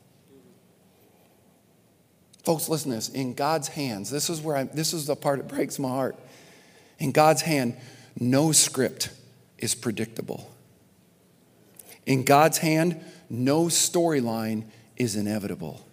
[2.44, 3.10] Folks, listen to this.
[3.10, 6.18] In God's hands, this is where I, this is the part that breaks my heart.
[7.00, 7.78] In God's hand,
[8.20, 9.10] no script
[9.58, 10.52] is predictable.
[12.06, 13.00] In God's hand,
[13.30, 14.66] no storyline
[14.98, 15.86] is inevitable.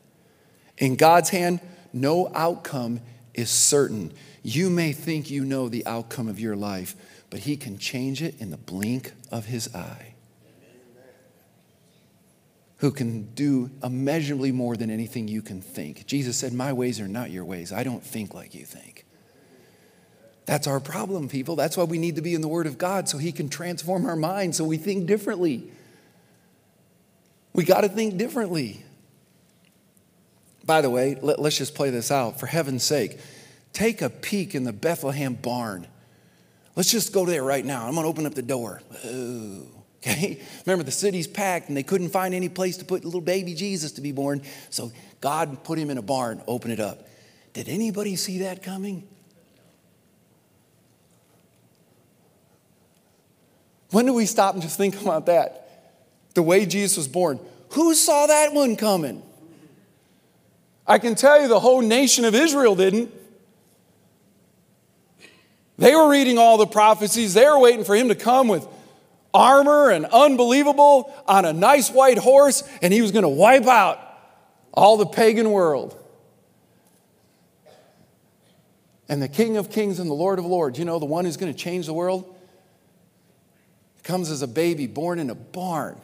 [0.79, 1.61] In God's hand,
[1.93, 3.01] no outcome
[3.35, 4.13] is certain.
[4.43, 6.97] You may think you know the outcome of your life,
[7.31, 10.15] but He can change it in the blink of His eye.
[12.79, 16.07] Who can do immeasurably more than anything you can think.
[16.07, 17.73] Jesus said, My ways are not your ways.
[17.73, 19.05] I don't think like you think.
[20.47, 21.57] That's our problem, people.
[21.57, 24.07] That's why we need to be in the Word of God so He can transform
[24.07, 25.71] our minds so we think differently.
[27.53, 28.83] We got to think differently.
[30.65, 32.39] By the way, let, us just play this out.
[32.39, 33.19] For heaven's sake,
[33.73, 35.87] take a peek in the Bethlehem barn.
[36.77, 37.87] Let's just go there right now.
[37.87, 38.81] I'm going to open up the door.
[39.05, 39.67] Ooh,
[40.03, 40.43] okay?
[40.67, 43.93] Remember, the city's packed and they couldn't find any place to put little baby Jesus
[43.93, 44.43] to be born.
[44.71, 47.07] So God put him in a barn, open it up.
[47.53, 49.07] Did anybody see that coming?
[53.91, 55.95] When do we stop and just think about that?
[56.35, 57.41] The way Jesus was born.
[57.71, 59.23] Who saw that one coming?
[60.87, 63.13] I can tell you the whole nation of Israel didn't.
[65.77, 68.67] They were reading all the prophecies, they were waiting for him to come with
[69.33, 74.01] armor and unbelievable on a nice white horse, and he was going to wipe out
[74.73, 75.97] all the pagan world.
[79.09, 81.37] And the King of Kings and the Lord of Lords, you know, the one who's
[81.39, 82.35] going to change the world,
[84.03, 85.99] comes as a baby born in a barn.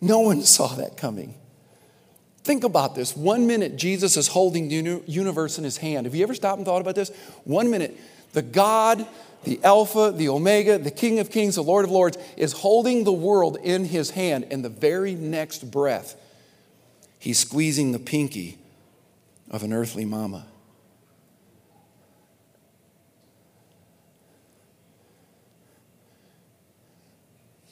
[0.00, 1.34] No one saw that coming.
[2.44, 3.16] Think about this.
[3.16, 6.04] One minute, Jesus is holding the universe in his hand.
[6.04, 7.10] Have you ever stopped and thought about this?
[7.44, 7.98] One minute,
[8.34, 9.06] the God,
[9.44, 13.12] the Alpha, the Omega, the King of Kings, the Lord of Lords, is holding the
[13.12, 14.46] world in his hand.
[14.50, 16.16] And the very next breath,
[17.18, 18.58] he's squeezing the pinky
[19.50, 20.46] of an earthly mama.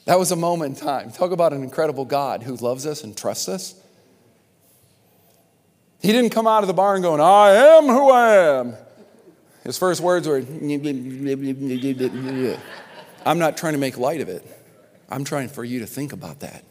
[0.04, 1.11] That was a moment in time.
[1.12, 3.74] Talk about an incredible God who loves us and trusts us.
[6.00, 8.74] He didn't come out of the barn going, I am who I am.
[9.64, 10.38] His first words were,
[13.25, 14.44] I'm not trying to make light of it.
[15.09, 16.64] I'm trying for you to think about that.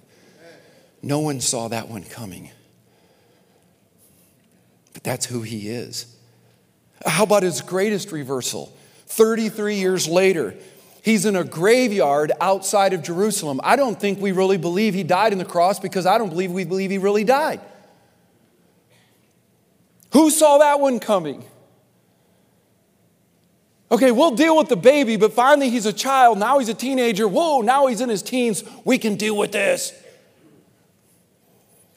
[1.01, 2.51] No one saw that one coming.
[4.93, 6.13] But that's who he is.
[7.06, 8.75] How about his greatest reversal?
[9.08, 10.56] 33 years later,
[11.01, 13.62] he's in a graveyard outside of Jerusalem.
[13.63, 16.51] I don't think we really believe he died on the cross because I don't believe
[16.51, 17.62] we believe he really died.
[20.13, 21.45] Who saw that one coming?
[23.91, 26.38] Okay, we'll deal with the baby, but finally he's a child.
[26.38, 27.27] Now he's a teenager.
[27.27, 28.63] Whoa, now he's in his teens.
[28.86, 29.91] We can deal with this.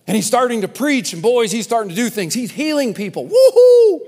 [0.06, 2.34] And he's starting to preach, and boys, he's starting to do things.
[2.34, 3.28] He's healing people.
[3.28, 4.00] Woohoo!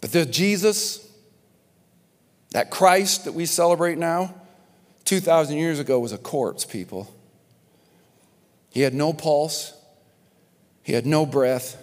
[0.00, 1.06] But the Jesus,
[2.52, 4.34] that Christ that we celebrate now,
[5.04, 7.12] 2,000 years ago was a corpse, people.
[8.70, 9.74] He had no pulse,
[10.84, 11.76] he had no breath,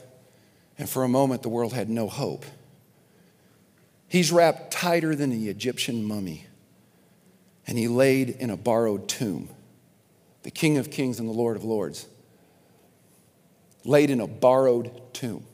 [0.80, 2.45] and for a moment the world had no hope.
[4.08, 6.48] He's wrapped tighter than the Egyptian mummy,
[7.65, 9.50] and he laid in a borrowed tomb.
[10.43, 12.08] The King of Kings and the Lord of Lords
[13.84, 15.46] laid in a borrowed tomb.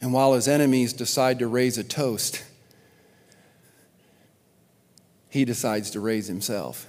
[0.00, 2.44] And while his enemies decide to raise a toast,
[5.28, 6.86] he decides to raise himself.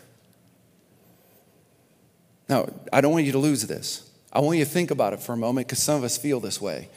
[2.48, 4.10] Now, I don't want you to lose this.
[4.32, 6.40] I want you to think about it for a moment because some of us feel
[6.40, 6.90] this way.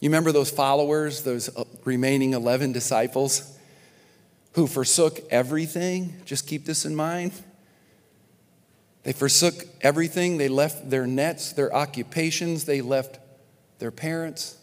[0.00, 3.56] You remember those followers, those uh, remaining 11 disciples
[4.52, 6.20] who forsook everything?
[6.24, 7.32] Just keep this in mind.
[9.02, 10.38] They forsook everything.
[10.38, 13.18] They left their nets, their occupations, they left
[13.78, 14.56] their parents.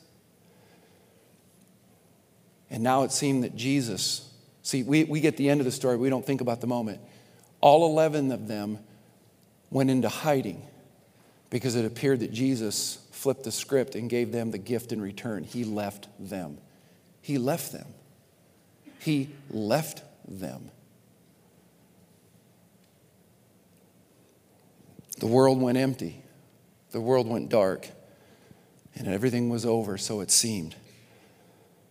[2.69, 4.27] And now it seemed that Jesus,
[4.63, 7.01] see, we, we get the end of the story, we don't think about the moment.
[7.59, 8.79] All 11 of them
[9.69, 10.65] went into hiding
[11.49, 15.43] because it appeared that Jesus flipped the script and gave them the gift in return.
[15.43, 16.57] He left them.
[17.21, 17.85] He left them.
[18.97, 20.71] He left them.
[25.19, 26.23] The world went empty,
[26.89, 27.87] the world went dark,
[28.95, 30.75] and everything was over, so it seemed.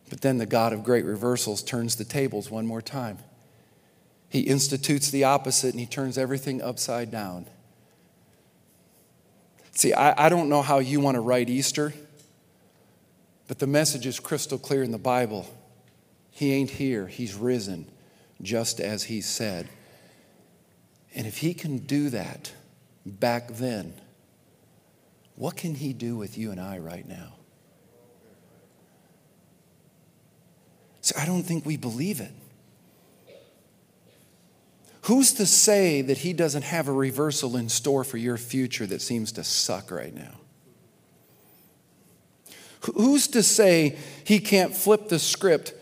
[0.08, 3.18] But then the God of great reversals turns the tables one more time.
[4.28, 7.46] He institutes the opposite and he turns everything upside down.
[9.80, 11.94] See, I, I don't know how you want to write Easter,
[13.48, 15.48] but the message is crystal clear in the Bible.
[16.30, 17.90] He ain't here, He's risen,
[18.42, 19.70] just as He said.
[21.14, 22.52] And if He can do that
[23.06, 23.94] back then,
[25.36, 27.36] what can He do with you and I right now?
[31.00, 32.32] See, I don't think we believe it.
[35.02, 39.00] Who's to say that He doesn't have a reversal in store for your future that
[39.00, 40.40] seems to suck right now?
[42.94, 45.74] Who's to say He can't flip the script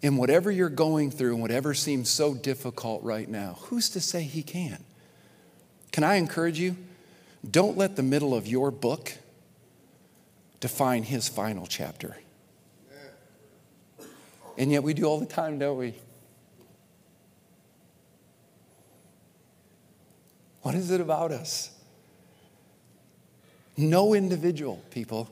[0.00, 3.58] in whatever you're going through and whatever seems so difficult right now?
[3.62, 4.82] Who's to say He can?
[5.92, 6.76] Can I encourage you?
[7.48, 9.12] Don't let the middle of your book
[10.60, 12.16] define His final chapter.
[14.58, 15.94] And yet we do all the time, don't we?
[20.62, 21.70] What is it about us?
[23.76, 25.28] No individual, people,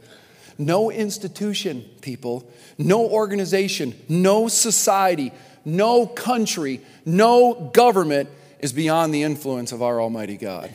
[0.59, 5.33] no institution, people, no organization, no society,
[5.65, 8.29] no country, no government
[8.59, 10.75] is beyond the influence of our Almighty God.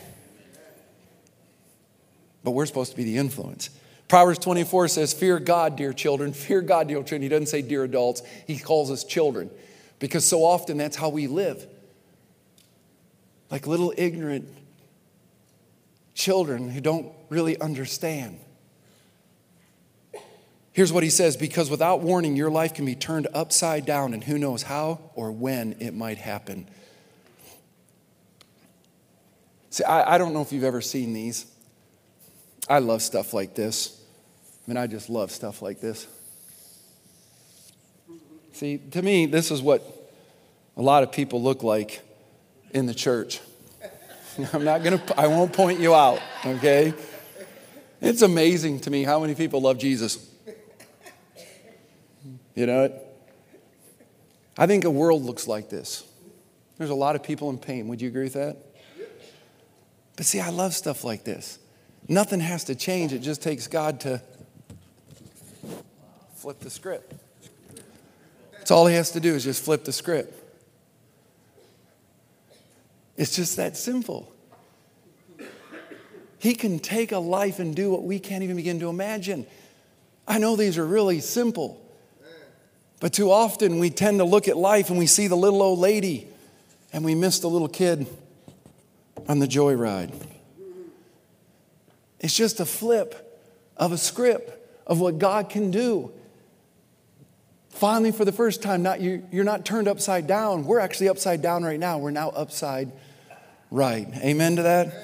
[2.42, 3.70] But we're supposed to be the influence.
[4.08, 6.32] Proverbs 24 says, Fear God, dear children.
[6.32, 7.22] Fear God, dear children.
[7.22, 9.50] He doesn't say dear adults, he calls us children
[9.98, 11.66] because so often that's how we live.
[13.50, 14.48] Like little ignorant
[16.14, 18.40] children who don't really understand.
[20.72, 24.22] Here's what he says because without warning, your life can be turned upside down, and
[24.22, 26.68] who knows how or when it might happen.
[29.70, 31.46] See, I, I don't know if you've ever seen these.
[32.68, 34.02] I love stuff like this.
[34.66, 36.06] I mean, I just love stuff like this.
[38.52, 39.82] See, to me, this is what
[40.76, 42.02] a lot of people look like
[42.70, 43.40] in the church.
[44.52, 46.92] I'm not going to, I won't point you out, okay?
[48.00, 50.30] It's amazing to me how many people love Jesus.
[52.54, 52.92] You know,
[54.56, 56.04] I think a world looks like this.
[56.78, 57.88] There's a lot of people in pain.
[57.88, 58.56] Would you agree with that?
[60.16, 61.58] But see, I love stuff like this.
[62.08, 64.22] Nothing has to change, it just takes God to
[66.36, 67.12] flip the script.
[68.52, 70.45] That's all He has to do is just flip the script.
[73.16, 74.32] It's just that simple.
[76.38, 79.46] He can take a life and do what we can't even begin to imagine.
[80.28, 81.82] I know these are really simple.
[83.00, 85.78] But too often we tend to look at life and we see the little old
[85.78, 86.28] lady
[86.92, 88.06] and we miss the little kid
[89.28, 90.14] on the joyride.
[92.20, 93.40] It's just a flip
[93.76, 94.52] of a script
[94.86, 96.12] of what God can do.
[97.70, 100.64] Finally, for the first time, not you, you're not turned upside down.
[100.64, 101.98] We're actually upside down right now.
[101.98, 102.90] We're now upside
[103.70, 104.08] right.
[104.16, 104.94] Amen to that?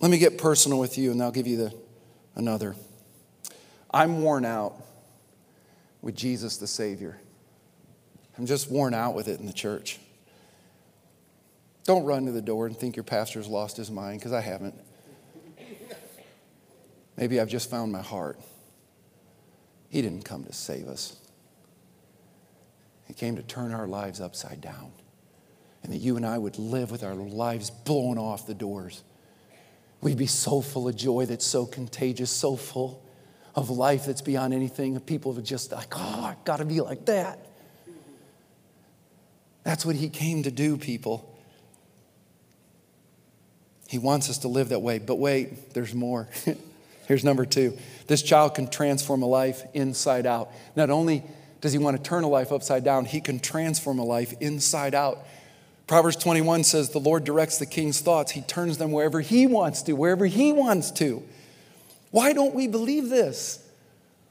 [0.00, 1.74] Let me get personal with you and I'll give you the,
[2.34, 2.76] another.
[3.90, 4.74] I'm worn out
[6.02, 7.18] with Jesus the Savior.
[8.36, 9.98] I'm just worn out with it in the church.
[11.84, 14.74] Don't run to the door and think your pastor's lost his mind, because I haven't.
[17.16, 18.38] Maybe I've just found my heart.
[19.88, 21.16] He didn't come to save us,
[23.06, 24.92] He came to turn our lives upside down.
[25.82, 29.02] And that you and I would live with our lives blown off the doors.
[30.00, 33.02] We'd be so full of joy that's so contagious, so full
[33.54, 34.98] of life that's beyond anything.
[35.00, 37.38] People are just like, oh, I got to be like that.
[39.62, 41.32] That's what he came to do, people.
[43.88, 44.98] He wants us to live that way.
[44.98, 46.28] But wait, there's more.
[47.06, 47.76] Here's number two
[48.08, 50.50] this child can transform a life inside out.
[50.74, 51.24] Not only
[51.66, 54.94] does he want to turn a life upside down, he can transform a life inside
[54.94, 55.18] out.
[55.88, 58.30] Proverbs 21 says, The Lord directs the king's thoughts.
[58.30, 61.24] He turns them wherever he wants to, wherever he wants to.
[62.12, 63.62] Why don't we believe this?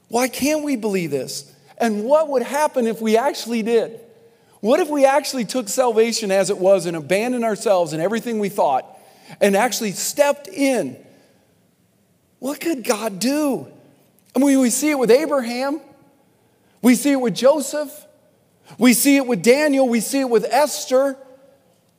[0.08, 1.52] Why can't we believe this?
[1.78, 4.00] And what would happen if we actually did?
[4.60, 8.48] What if we actually took salvation as it was and abandoned ourselves and everything we
[8.48, 8.86] thought
[9.42, 10.96] and actually stepped in?
[12.38, 13.66] What could God do?
[14.34, 15.80] I mean, we see it with Abraham,
[16.86, 18.06] we see it with Joseph,
[18.78, 21.16] we see it with Daniel, we see it with Esther.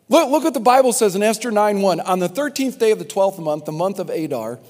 [0.08, 2.00] Look, look what the Bible says in Esther 9 1.
[2.00, 4.62] On the 13th day of the 12th month, the month of Adar,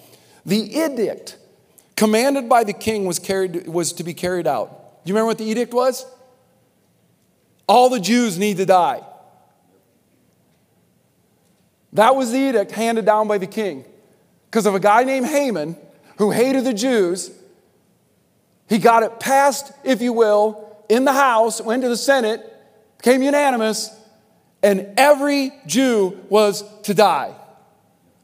[0.44, 1.38] the edict
[1.96, 5.06] commanded by the king was, carried, was to be carried out.
[5.06, 6.04] Do you remember what the edict was?
[7.68, 9.04] All the Jews need to die.
[11.94, 13.86] That was the edict handed down by the king.
[14.50, 15.76] Because of a guy named Haman
[16.18, 17.30] who hated the Jews,
[18.68, 22.42] he got it passed, if you will, in the House, went to the Senate,
[22.98, 23.90] became unanimous,
[24.64, 27.36] and every Jew was to die.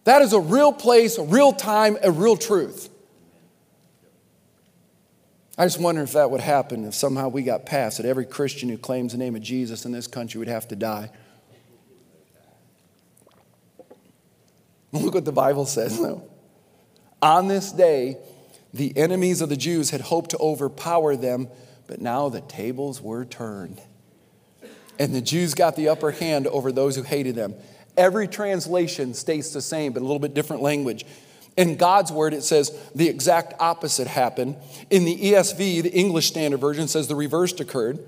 [0.04, 2.90] That is a real place, a real time, a real truth.
[5.58, 8.70] I just wonder if that would happen if somehow we got passed that every Christian
[8.70, 11.12] who claims the name of Jesus in this country would have to die.
[14.92, 16.24] Look what the Bible says, though.
[17.22, 18.18] On this day,
[18.74, 21.48] the enemies of the Jews had hoped to overpower them,
[21.88, 23.80] but now the tables were turned.
[24.98, 27.56] And the Jews got the upper hand over those who hated them.
[27.96, 31.06] Every translation states the same, but a little bit different language.
[31.56, 34.56] In God's word, it says the exact opposite happened.
[34.90, 38.00] In the ESV, the English Standard Version, says the reverse occurred.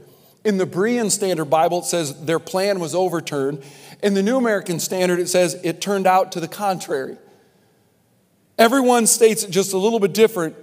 [0.44, 3.64] In the Berean Standard Bible, it says their plan was overturned.
[4.02, 7.18] In the New American Standard, it says it turned out to the contrary.
[8.58, 10.56] Everyone states it just a little bit different,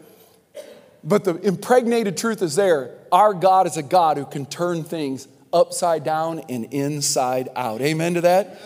[1.04, 2.96] but the impregnated truth is there.
[3.10, 7.82] Our God is a God who can turn things upside down and inside out.
[7.82, 8.58] Amen to that?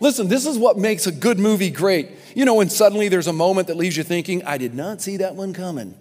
[0.00, 2.10] Listen, this is what makes a good movie great.
[2.34, 5.18] You know, when suddenly there's a moment that leaves you thinking, I did not see
[5.18, 5.94] that one coming.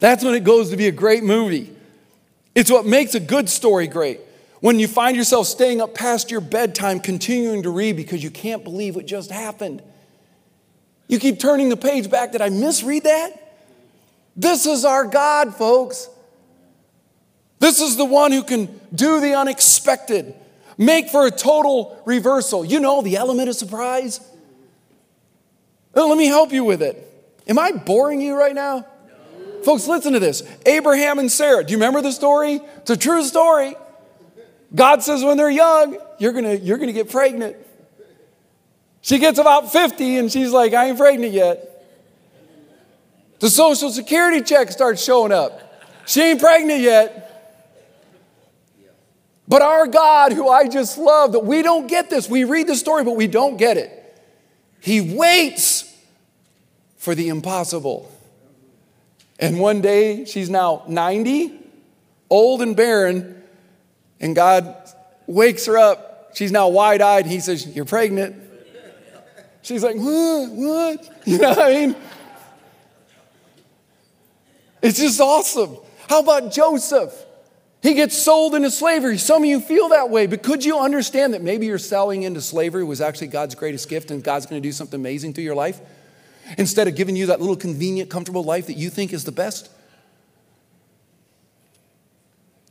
[0.00, 1.74] That's when it goes to be a great movie.
[2.54, 4.20] It's what makes a good story great.
[4.60, 8.62] When you find yourself staying up past your bedtime continuing to read because you can't
[8.62, 9.82] believe what just happened.
[11.08, 12.32] You keep turning the page back.
[12.32, 13.40] Did I misread that?
[14.36, 16.08] This is our God, folks.
[17.60, 20.34] This is the one who can do the unexpected
[20.76, 22.64] make for a total reversal.
[22.64, 24.20] You know, the element of surprise.
[25.94, 27.00] Well, let me help you with it.
[27.46, 28.86] Am I boring you right now?
[29.06, 29.62] No.
[29.62, 30.42] Folks, listen to this.
[30.66, 31.64] Abraham and Sarah.
[31.64, 32.60] Do you remember the story?
[32.78, 33.74] It's a true story.
[34.74, 37.56] God says when they're young, you're gonna, you're gonna get pregnant.
[39.04, 41.70] She gets about 50 and she's like, I ain't pregnant yet.
[43.38, 45.60] The social security check starts showing up.
[46.06, 47.20] She ain't pregnant yet.
[49.46, 52.30] But our God, who I just love, that we don't get this.
[52.30, 53.90] We read the story, but we don't get it.
[54.80, 55.94] He waits
[56.96, 58.10] for the impossible.
[59.38, 61.52] And one day, she's now 90,
[62.30, 63.42] old and barren,
[64.18, 64.74] and God
[65.26, 66.30] wakes her up.
[66.32, 67.26] She's now wide eyed.
[67.26, 68.43] He says, You're pregnant.
[69.64, 70.50] She's like, What?
[70.50, 71.22] What?
[71.26, 71.96] You know what I mean?
[74.82, 75.78] It's just awesome.
[76.08, 77.12] How about Joseph?
[77.82, 79.16] He gets sold into slavery.
[79.16, 82.42] Some of you feel that way, but could you understand that maybe you're selling into
[82.42, 85.54] slavery was actually God's greatest gift and God's going to do something amazing through your
[85.54, 85.80] life?
[86.58, 89.70] Instead of giving you that little convenient, comfortable life that you think is the best?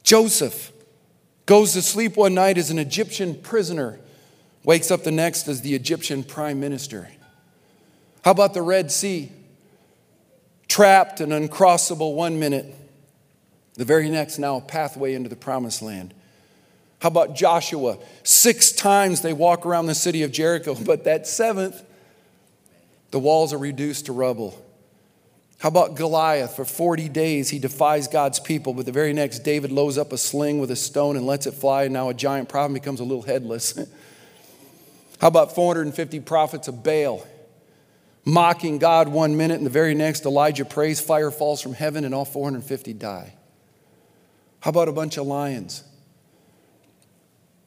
[0.03, 0.71] Joseph
[1.47, 3.99] goes to sleep one night as an Egyptian prisoner,
[4.64, 7.09] wakes up the next as the Egyptian prime minister.
[8.24, 9.32] How about the Red Sea?
[10.68, 12.74] Trapped and uncrossable one minute
[13.76, 16.14] the very next, now, a pathway into the promised land.
[16.99, 17.97] How about Joshua?
[18.24, 21.82] Six times they walk around the city of Jericho, but that seventh,
[23.11, 24.59] the walls are reduced to rubble.
[25.59, 26.55] How about Goliath?
[26.55, 30.18] For 40 days, he defies God's people, but the very next, David loads up a
[30.18, 33.03] sling with a stone and lets it fly, and now a giant problem becomes a
[33.03, 33.78] little headless.
[35.24, 37.26] How about 450 prophets of Baal?
[38.26, 42.13] Mocking God one minute, and the very next, Elijah prays, fire falls from heaven, and
[42.13, 43.34] all 450 die.
[44.59, 45.86] How about a bunch of lions?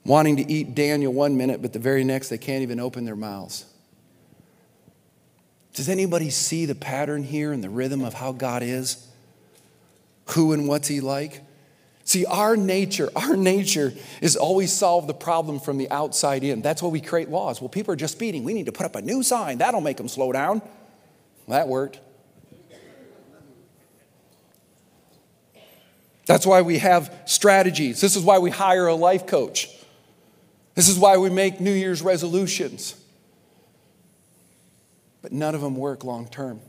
[0.05, 3.17] Wanting to eat Daniel one minute, but the very next they can't even open their
[3.17, 3.65] mouths.
[5.73, 9.09] Does anybody see the pattern here and the rhythm of how God is?
[10.33, 11.41] Who and what's He like?
[12.07, 16.63] See, our nature, our nature is always solve the problem from the outside in.
[16.63, 17.61] That's why we create laws.
[17.61, 18.45] Well, people are just speeding.
[18.45, 19.59] We need to put up a new sign.
[19.59, 20.63] That'll make them slow down.
[21.47, 21.99] Well, that worked.
[26.27, 28.01] That's why we have strategies.
[28.01, 29.69] This is why we hire a life coach.
[30.77, 32.95] This is why we make New Year's resolutions.
[35.23, 36.61] But none of them work long term.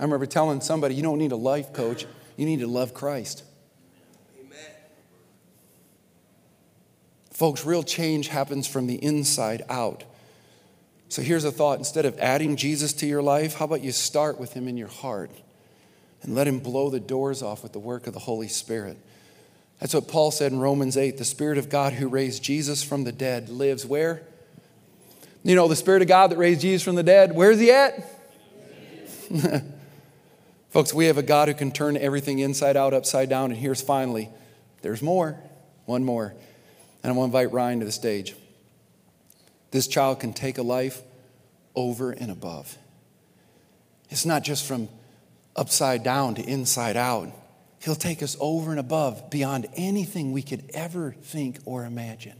[0.00, 2.06] I remember telling somebody, you don't need a life coach,
[2.36, 3.42] you need to love Christ.
[4.38, 4.58] Amen.
[7.30, 10.04] Folks, real change happens from the inside out.
[11.08, 14.40] So here's a thought instead of adding Jesus to your life, how about you start
[14.40, 15.30] with him in your heart?
[16.26, 18.98] and let him blow the doors off with the work of the Holy Spirit.
[19.80, 21.18] That's what Paul said in Romans 8.
[21.18, 24.22] The Spirit of God who raised Jesus from the dead lives where?
[25.44, 28.04] You know, the Spirit of God that raised Jesus from the dead, where's he at?
[30.76, 33.80] Folks, we have a God who can turn everything inside out, upside down, and here's
[33.80, 34.28] finally,
[34.82, 35.40] there's more,
[35.86, 36.34] one more.
[37.02, 38.34] And I want to invite Ryan to the stage.
[39.70, 41.00] This child can take a life
[41.74, 42.76] over and above.
[44.10, 44.90] It's not just from
[45.56, 47.32] upside down to inside out.
[47.82, 52.36] He'll take us over and above beyond anything we could ever think or imagine.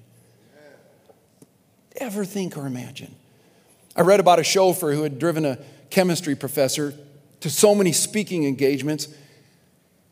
[1.97, 3.15] Ever think or imagine.
[3.97, 5.57] I read about a chauffeur who had driven a
[5.89, 6.93] chemistry professor
[7.41, 9.09] to so many speaking engagements.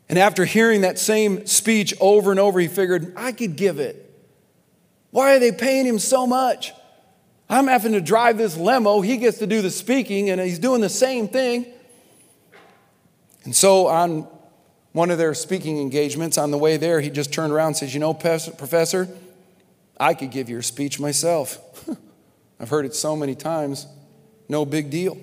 [0.07, 4.01] And after hearing that same speech over and over, he figured, I could give it.
[5.11, 6.73] Why are they paying him so much?
[7.49, 9.01] I'm having to drive this limo.
[9.01, 11.65] He gets to do the speaking, and he's doing the same thing.
[13.43, 14.27] And so, on
[14.91, 17.93] one of their speaking engagements, on the way there, he just turned around and says,
[17.93, 19.07] You know, Professor,
[19.99, 21.59] I could give your speech myself.
[22.59, 23.87] I've heard it so many times,
[24.49, 25.17] no big deal.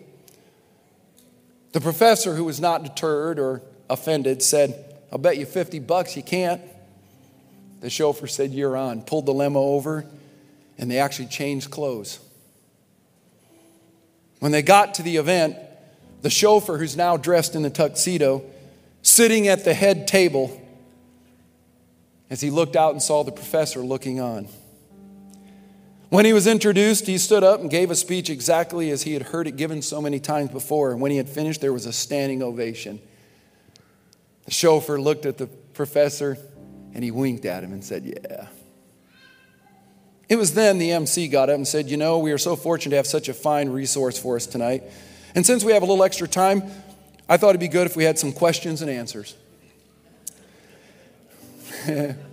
[1.72, 6.22] The professor, who was not deterred or offended, said, I'll bet you 50 bucks you
[6.22, 6.60] can't.
[7.80, 9.02] The chauffeur said, You're on.
[9.02, 10.06] Pulled the limo over,
[10.78, 12.20] and they actually changed clothes.
[14.38, 15.56] When they got to the event,
[16.22, 18.42] the chauffeur, who's now dressed in the tuxedo,
[19.02, 20.58] sitting at the head table
[22.30, 24.48] as he looked out and saw the professor looking on.
[26.12, 29.22] When he was introduced, he stood up and gave a speech exactly as he had
[29.22, 30.92] heard it given so many times before.
[30.92, 33.00] And when he had finished, there was a standing ovation.
[34.44, 36.36] The chauffeur looked at the professor
[36.92, 38.48] and he winked at him and said, Yeah.
[40.28, 42.90] It was then the MC got up and said, You know, we are so fortunate
[42.90, 44.82] to have such a fine resource for us tonight.
[45.34, 46.62] And since we have a little extra time,
[47.26, 49.34] I thought it'd be good if we had some questions and answers.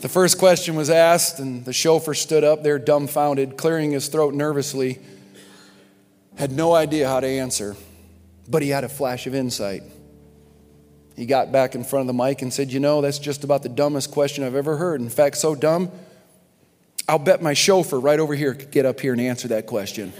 [0.00, 4.32] The first question was asked, and the chauffeur stood up there dumbfounded, clearing his throat
[4.32, 4.98] nervously.
[6.36, 7.76] Had no idea how to answer,
[8.48, 9.82] but he had a flash of insight.
[11.16, 13.62] He got back in front of the mic and said, You know, that's just about
[13.62, 15.02] the dumbest question I've ever heard.
[15.02, 15.90] In fact, so dumb,
[17.06, 20.14] I'll bet my chauffeur right over here could get up here and answer that question.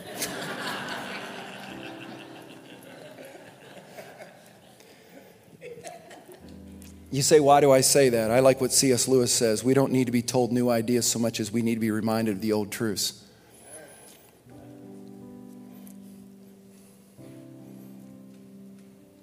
[7.13, 8.31] You say, why do I say that?
[8.31, 9.09] I like what C.S.
[9.09, 9.65] Lewis says.
[9.65, 11.91] We don't need to be told new ideas so much as we need to be
[11.91, 13.25] reminded of the old truths.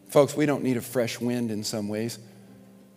[0.09, 2.19] Folks, we don't need a fresh wind in some ways.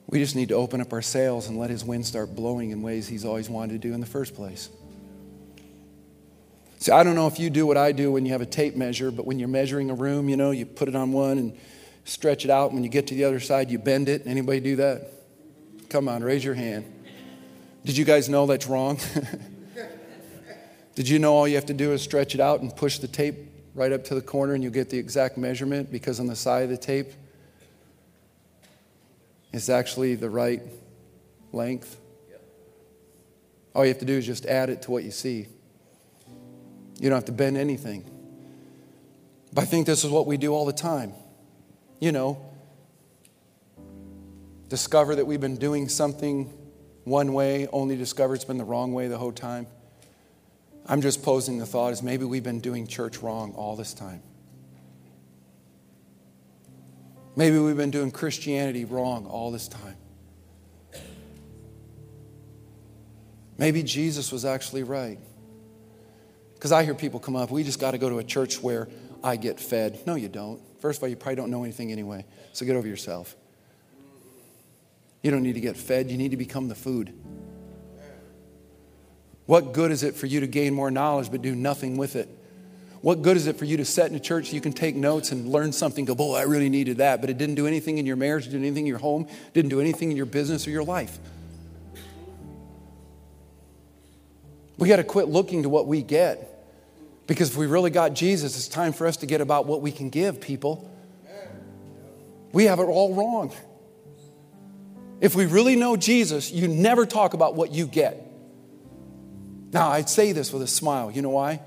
[0.08, 2.82] We just need to open up our sails and let His wind start blowing in
[2.82, 4.70] ways He's always wanted to do in the first place.
[6.78, 8.74] See, I don't know if you do what I do when you have a tape
[8.74, 11.56] measure, but when you're measuring a room, you know, you put it on one and
[12.04, 12.72] stretch it out.
[12.72, 14.26] When you get to the other side, you bend it.
[14.26, 15.10] Anybody do that?
[15.88, 16.84] Come on, raise your hand.
[17.84, 18.98] Did you guys know that's wrong?
[20.94, 23.08] Did you know all you have to do is stretch it out and push the
[23.08, 23.36] tape
[23.74, 26.64] right up to the corner and you get the exact measurement because on the side
[26.64, 27.12] of the tape
[29.52, 30.62] is actually the right
[31.52, 31.98] length?
[33.74, 35.46] All you have to do is just add it to what you see.
[36.98, 38.04] You don't have to bend anything.
[39.52, 41.14] But I think this is what we do all the time
[42.00, 42.44] you know,
[44.68, 46.52] discover that we've been doing something
[47.04, 49.66] one way, only discover it's been the wrong way the whole time.
[50.86, 54.22] I'm just posing the thought is maybe we've been doing church wrong all this time.
[57.36, 59.96] Maybe we've been doing Christianity wrong all this time.
[63.56, 65.18] Maybe Jesus was actually right.
[66.54, 68.88] Because I hear people come up, we just got to go to a church where
[69.22, 70.00] I get fed.
[70.06, 70.60] No, you don't.
[70.80, 73.36] First of all, you probably don't know anything anyway, so get over yourself.
[75.22, 77.12] You don't need to get fed, you need to become the food.
[79.44, 82.28] What good is it for you to gain more knowledge but do nothing with it?
[83.02, 85.32] What good is it for you to sit in a church you can take notes
[85.32, 88.06] and learn something, go, boy, I really needed that, but it didn't do anything in
[88.06, 90.70] your marriage, didn't do anything in your home, didn't do anything in your business or
[90.70, 91.18] your life?
[94.78, 96.49] We got to quit looking to what we get
[97.30, 99.92] because if we really got Jesus, it's time for us to get about what we
[99.92, 100.90] can give people.
[102.50, 103.52] We have it all wrong.
[105.20, 108.20] If we really know Jesus, you never talk about what you get.
[109.72, 111.12] Now, I'd say this with a smile.
[111.12, 111.60] You know why?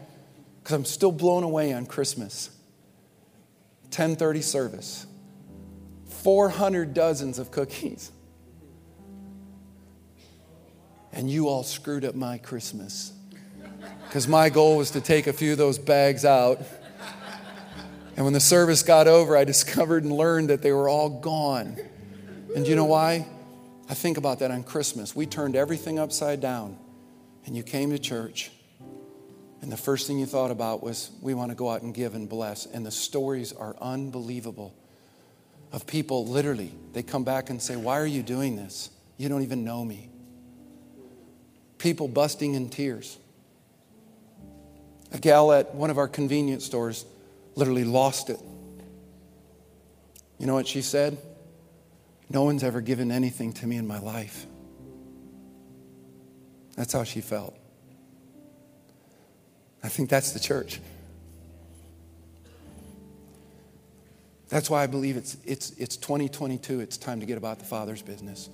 [0.62, 2.50] Because I'm still blown away on Christmas.
[3.84, 5.08] 1030 service.
[6.24, 8.12] 400 dozens of cookies.
[11.14, 13.14] And you all screwed up my Christmas
[14.06, 16.62] because my goal was to take a few of those bags out.
[18.16, 21.78] And when the service got over, I discovered and learned that they were all gone.
[22.56, 23.28] And you know why?
[23.90, 25.16] I think about that on Christmas.
[25.16, 26.78] We turned everything upside down,
[27.46, 28.52] and you came to church,
[29.64, 32.16] and the first thing you thought about was, we want to go out and give
[32.16, 32.66] and bless.
[32.66, 34.76] And the stories are unbelievable
[35.72, 38.90] of people literally, they come back and say, Why are you doing this?
[39.16, 40.10] You don't even know me.
[41.78, 43.18] People busting in tears.
[45.14, 47.06] A gal at one of our convenience stores
[47.56, 48.40] literally lost it.
[50.40, 51.18] You know what she said?
[52.30, 54.48] No one's ever given anything to me in my life.
[56.76, 57.56] That's how she felt.
[59.84, 60.80] I think that's the church.
[64.50, 66.80] That's why I believe it's, it's, it's 2022.
[66.80, 68.50] It's time to get about the Father's business.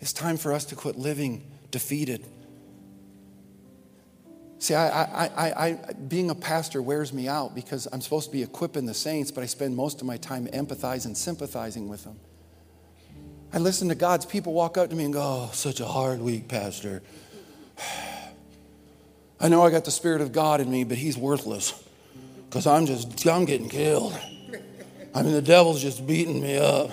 [0.00, 2.24] It's time for us to quit living defeated
[4.70, 8.32] See, I, I, I, I, being a pastor wears me out because I'm supposed to
[8.32, 12.20] be equipping the saints, but I spend most of my time empathizing, sympathizing with them.
[13.52, 16.20] I listen to God's people walk up to me and go, Oh, such a hard
[16.20, 17.02] week, Pastor.
[19.40, 21.74] I know I got the Spirit of God in me, but He's worthless
[22.48, 24.16] because I'm just, I'm getting killed.
[25.12, 26.92] I mean, the devil's just beating me up.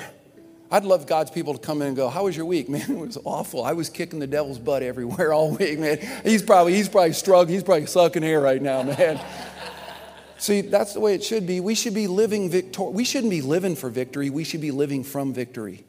[0.69, 2.69] I'd love God's people to come in and go, How was your week?
[2.69, 3.63] Man, it was awful.
[3.63, 5.99] I was kicking the devil's butt everywhere all week, man.
[6.23, 7.53] He's probably, he's probably struggling.
[7.53, 9.19] He's probably sucking air right now, man.
[10.39, 11.59] See, that's the way it should be.
[11.59, 12.83] We should be living victor.
[12.83, 14.29] We shouldn't be living for victory.
[14.29, 15.83] We should be living from victory.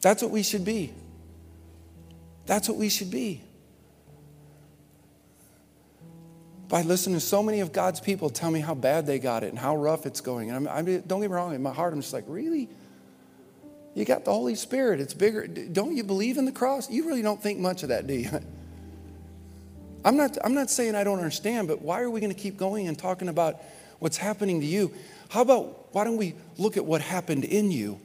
[0.00, 0.92] That's what we should be.
[2.46, 3.42] That's what we should be.
[6.68, 9.48] By listening to so many of God's people tell me how bad they got it
[9.48, 10.50] and how rough it's going.
[10.50, 12.68] And I mean, don't get me wrong, in my heart, I'm just like, really?
[13.94, 15.00] You got the Holy Spirit.
[15.00, 15.46] It's bigger.
[15.46, 16.90] Don't you believe in the cross?
[16.90, 18.30] You really don't think much of that, do you?
[20.04, 22.56] I'm not, I'm not saying I don't understand, but why are we going to keep
[22.56, 23.56] going and talking about
[23.98, 24.92] what's happening to you?
[25.28, 27.98] How about why don't we look at what happened in you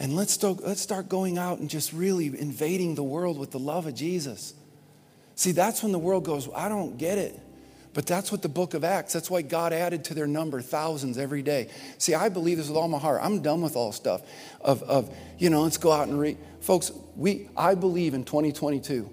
[0.00, 3.86] And let's let's start going out and just really invading the world with the love
[3.86, 4.54] of Jesus.
[5.40, 7.40] See, that's when the world goes, I don't get it.
[7.94, 11.16] But that's what the book of Acts, that's why God added to their number thousands
[11.16, 11.70] every day.
[11.96, 13.22] See, I believe this with all my heart.
[13.24, 14.20] I'm done with all stuff
[14.60, 16.36] of, of you know, let's go out and read.
[16.60, 19.08] Folks, we, I believe in 2022,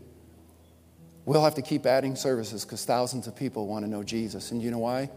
[1.23, 4.51] we'll have to keep adding services because thousands of people want to know Jesus.
[4.51, 5.09] And you know why?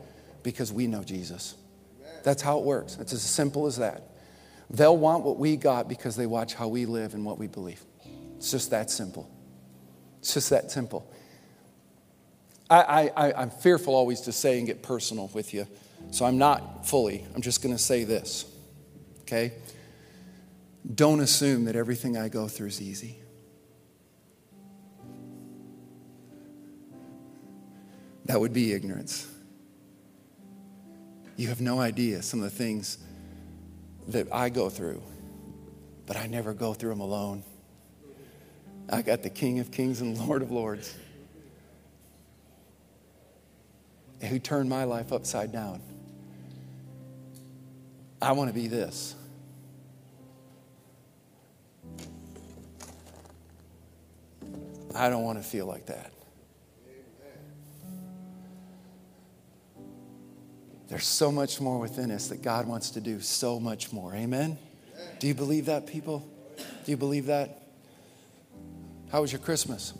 [0.44, 1.56] Because we know Jesus.
[2.22, 2.98] That's how it works.
[3.00, 4.04] It's as simple as that.
[4.70, 7.84] They'll want what we got because they watch how we live and what we believe.
[8.36, 9.28] It's just that simple.
[10.20, 11.10] It's just that simple.
[12.70, 15.66] I, I, I'm fearful always to say and get personal with you,
[16.12, 17.26] so I'm not fully.
[17.34, 18.44] I'm just going to say this,
[19.22, 19.54] okay?
[20.94, 23.18] Don't assume that everything I go through is easy.
[28.26, 29.26] That would be ignorance.
[31.36, 32.98] You have no idea some of the things
[34.08, 35.02] that I go through,
[36.06, 37.42] but I never go through them alone.
[38.90, 40.94] I got the King of Kings and Lord of Lords
[44.20, 45.80] who turned my life upside down.
[48.20, 49.14] I want to be this.
[54.94, 56.12] I don't want to feel like that.
[60.88, 64.12] There's so much more within us that God wants to do, so much more.
[64.12, 64.58] Amen?
[65.20, 66.28] Do you believe that, people?
[66.56, 67.59] Do you believe that?
[69.10, 69.92] How was your Christmas?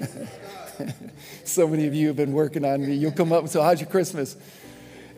[1.44, 2.94] so many of you have been working on me.
[2.94, 4.36] You'll come up and say, How's your Christmas?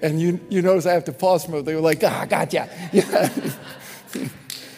[0.00, 1.62] And you, you notice I have to pause from it.
[1.64, 2.68] They were like, Ah, gotcha.
[2.92, 3.28] Yeah.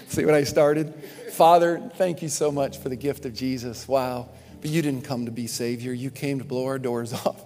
[0.09, 0.95] See what I started?
[1.33, 3.89] Father, thank you so much for the gift of Jesus.
[3.89, 4.29] Wow.
[4.61, 7.43] But you didn't come to be Savior, you came to blow our doors off.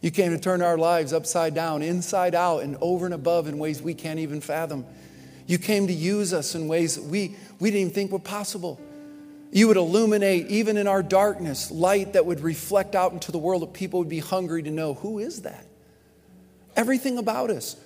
[0.00, 3.58] You came to turn our lives upside down, inside out, and over and above in
[3.58, 4.84] ways we can't even fathom.
[5.46, 8.80] You came to use us in ways we, we didn't even think were possible.
[9.50, 13.62] You would illuminate, even in our darkness, light that would reflect out into the world
[13.62, 15.66] that people would be hungry to know who is that?
[16.74, 17.76] Everything about us.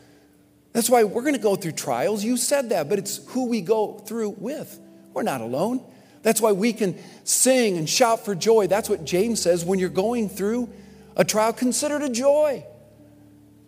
[0.73, 2.23] That's why we're going to go through trials.
[2.23, 4.79] You said that, but it's who we go through with.
[5.13, 5.83] We're not alone.
[6.23, 8.67] That's why we can sing and shout for joy.
[8.67, 10.69] That's what James says when you're going through
[11.17, 12.65] a trial, consider it a joy.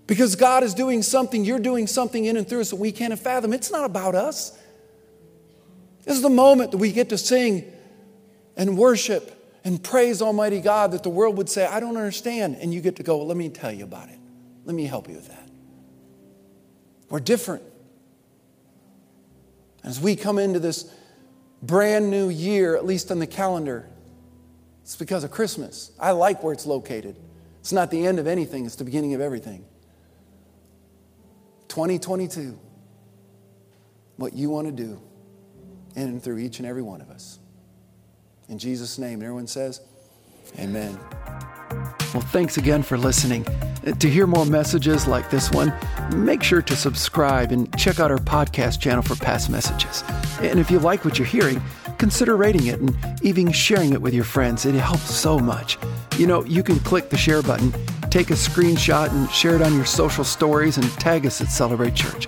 [0.08, 3.16] Because God is doing something, you're doing something in and through us that we can't
[3.16, 3.52] fathom.
[3.52, 4.58] It's not about us.
[6.04, 7.70] This is the moment that we get to sing
[8.56, 12.56] and worship and praise Almighty God that the world would say, I don't understand.
[12.56, 14.18] And you get to go, well, let me tell you about it.
[14.64, 15.46] Let me help you with that.
[17.10, 17.62] We're different.
[19.84, 20.90] As we come into this
[21.62, 23.86] brand new year, at least on the calendar,
[24.82, 25.92] it's because of Christmas.
[26.00, 27.16] I like where it's located.
[27.60, 29.66] It's not the end of anything, it's the beginning of everything.
[31.78, 32.58] 2022,
[34.16, 35.00] what you want to do
[35.94, 37.38] in and through each and every one of us.
[38.48, 39.80] In Jesus' name, everyone says,
[40.58, 40.98] Amen.
[42.12, 43.46] Well, thanks again for listening.
[43.86, 45.72] Uh, to hear more messages like this one,
[46.16, 50.02] make sure to subscribe and check out our podcast channel for past messages.
[50.40, 51.62] And if you like what you're hearing,
[51.96, 54.66] consider rating it and even sharing it with your friends.
[54.66, 55.78] It helps so much.
[56.16, 57.72] You know, you can click the share button,
[58.08, 61.94] take a screenshot, and share it on your social stories and tag us at Celebrate
[61.94, 62.26] Church.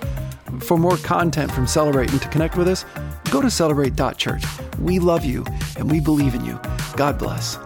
[0.59, 2.85] For more content from Celebrate and to connect with us,
[3.31, 4.43] go to celebrate.church.
[4.79, 5.45] We love you
[5.77, 6.59] and we believe in you.
[6.95, 7.57] God bless.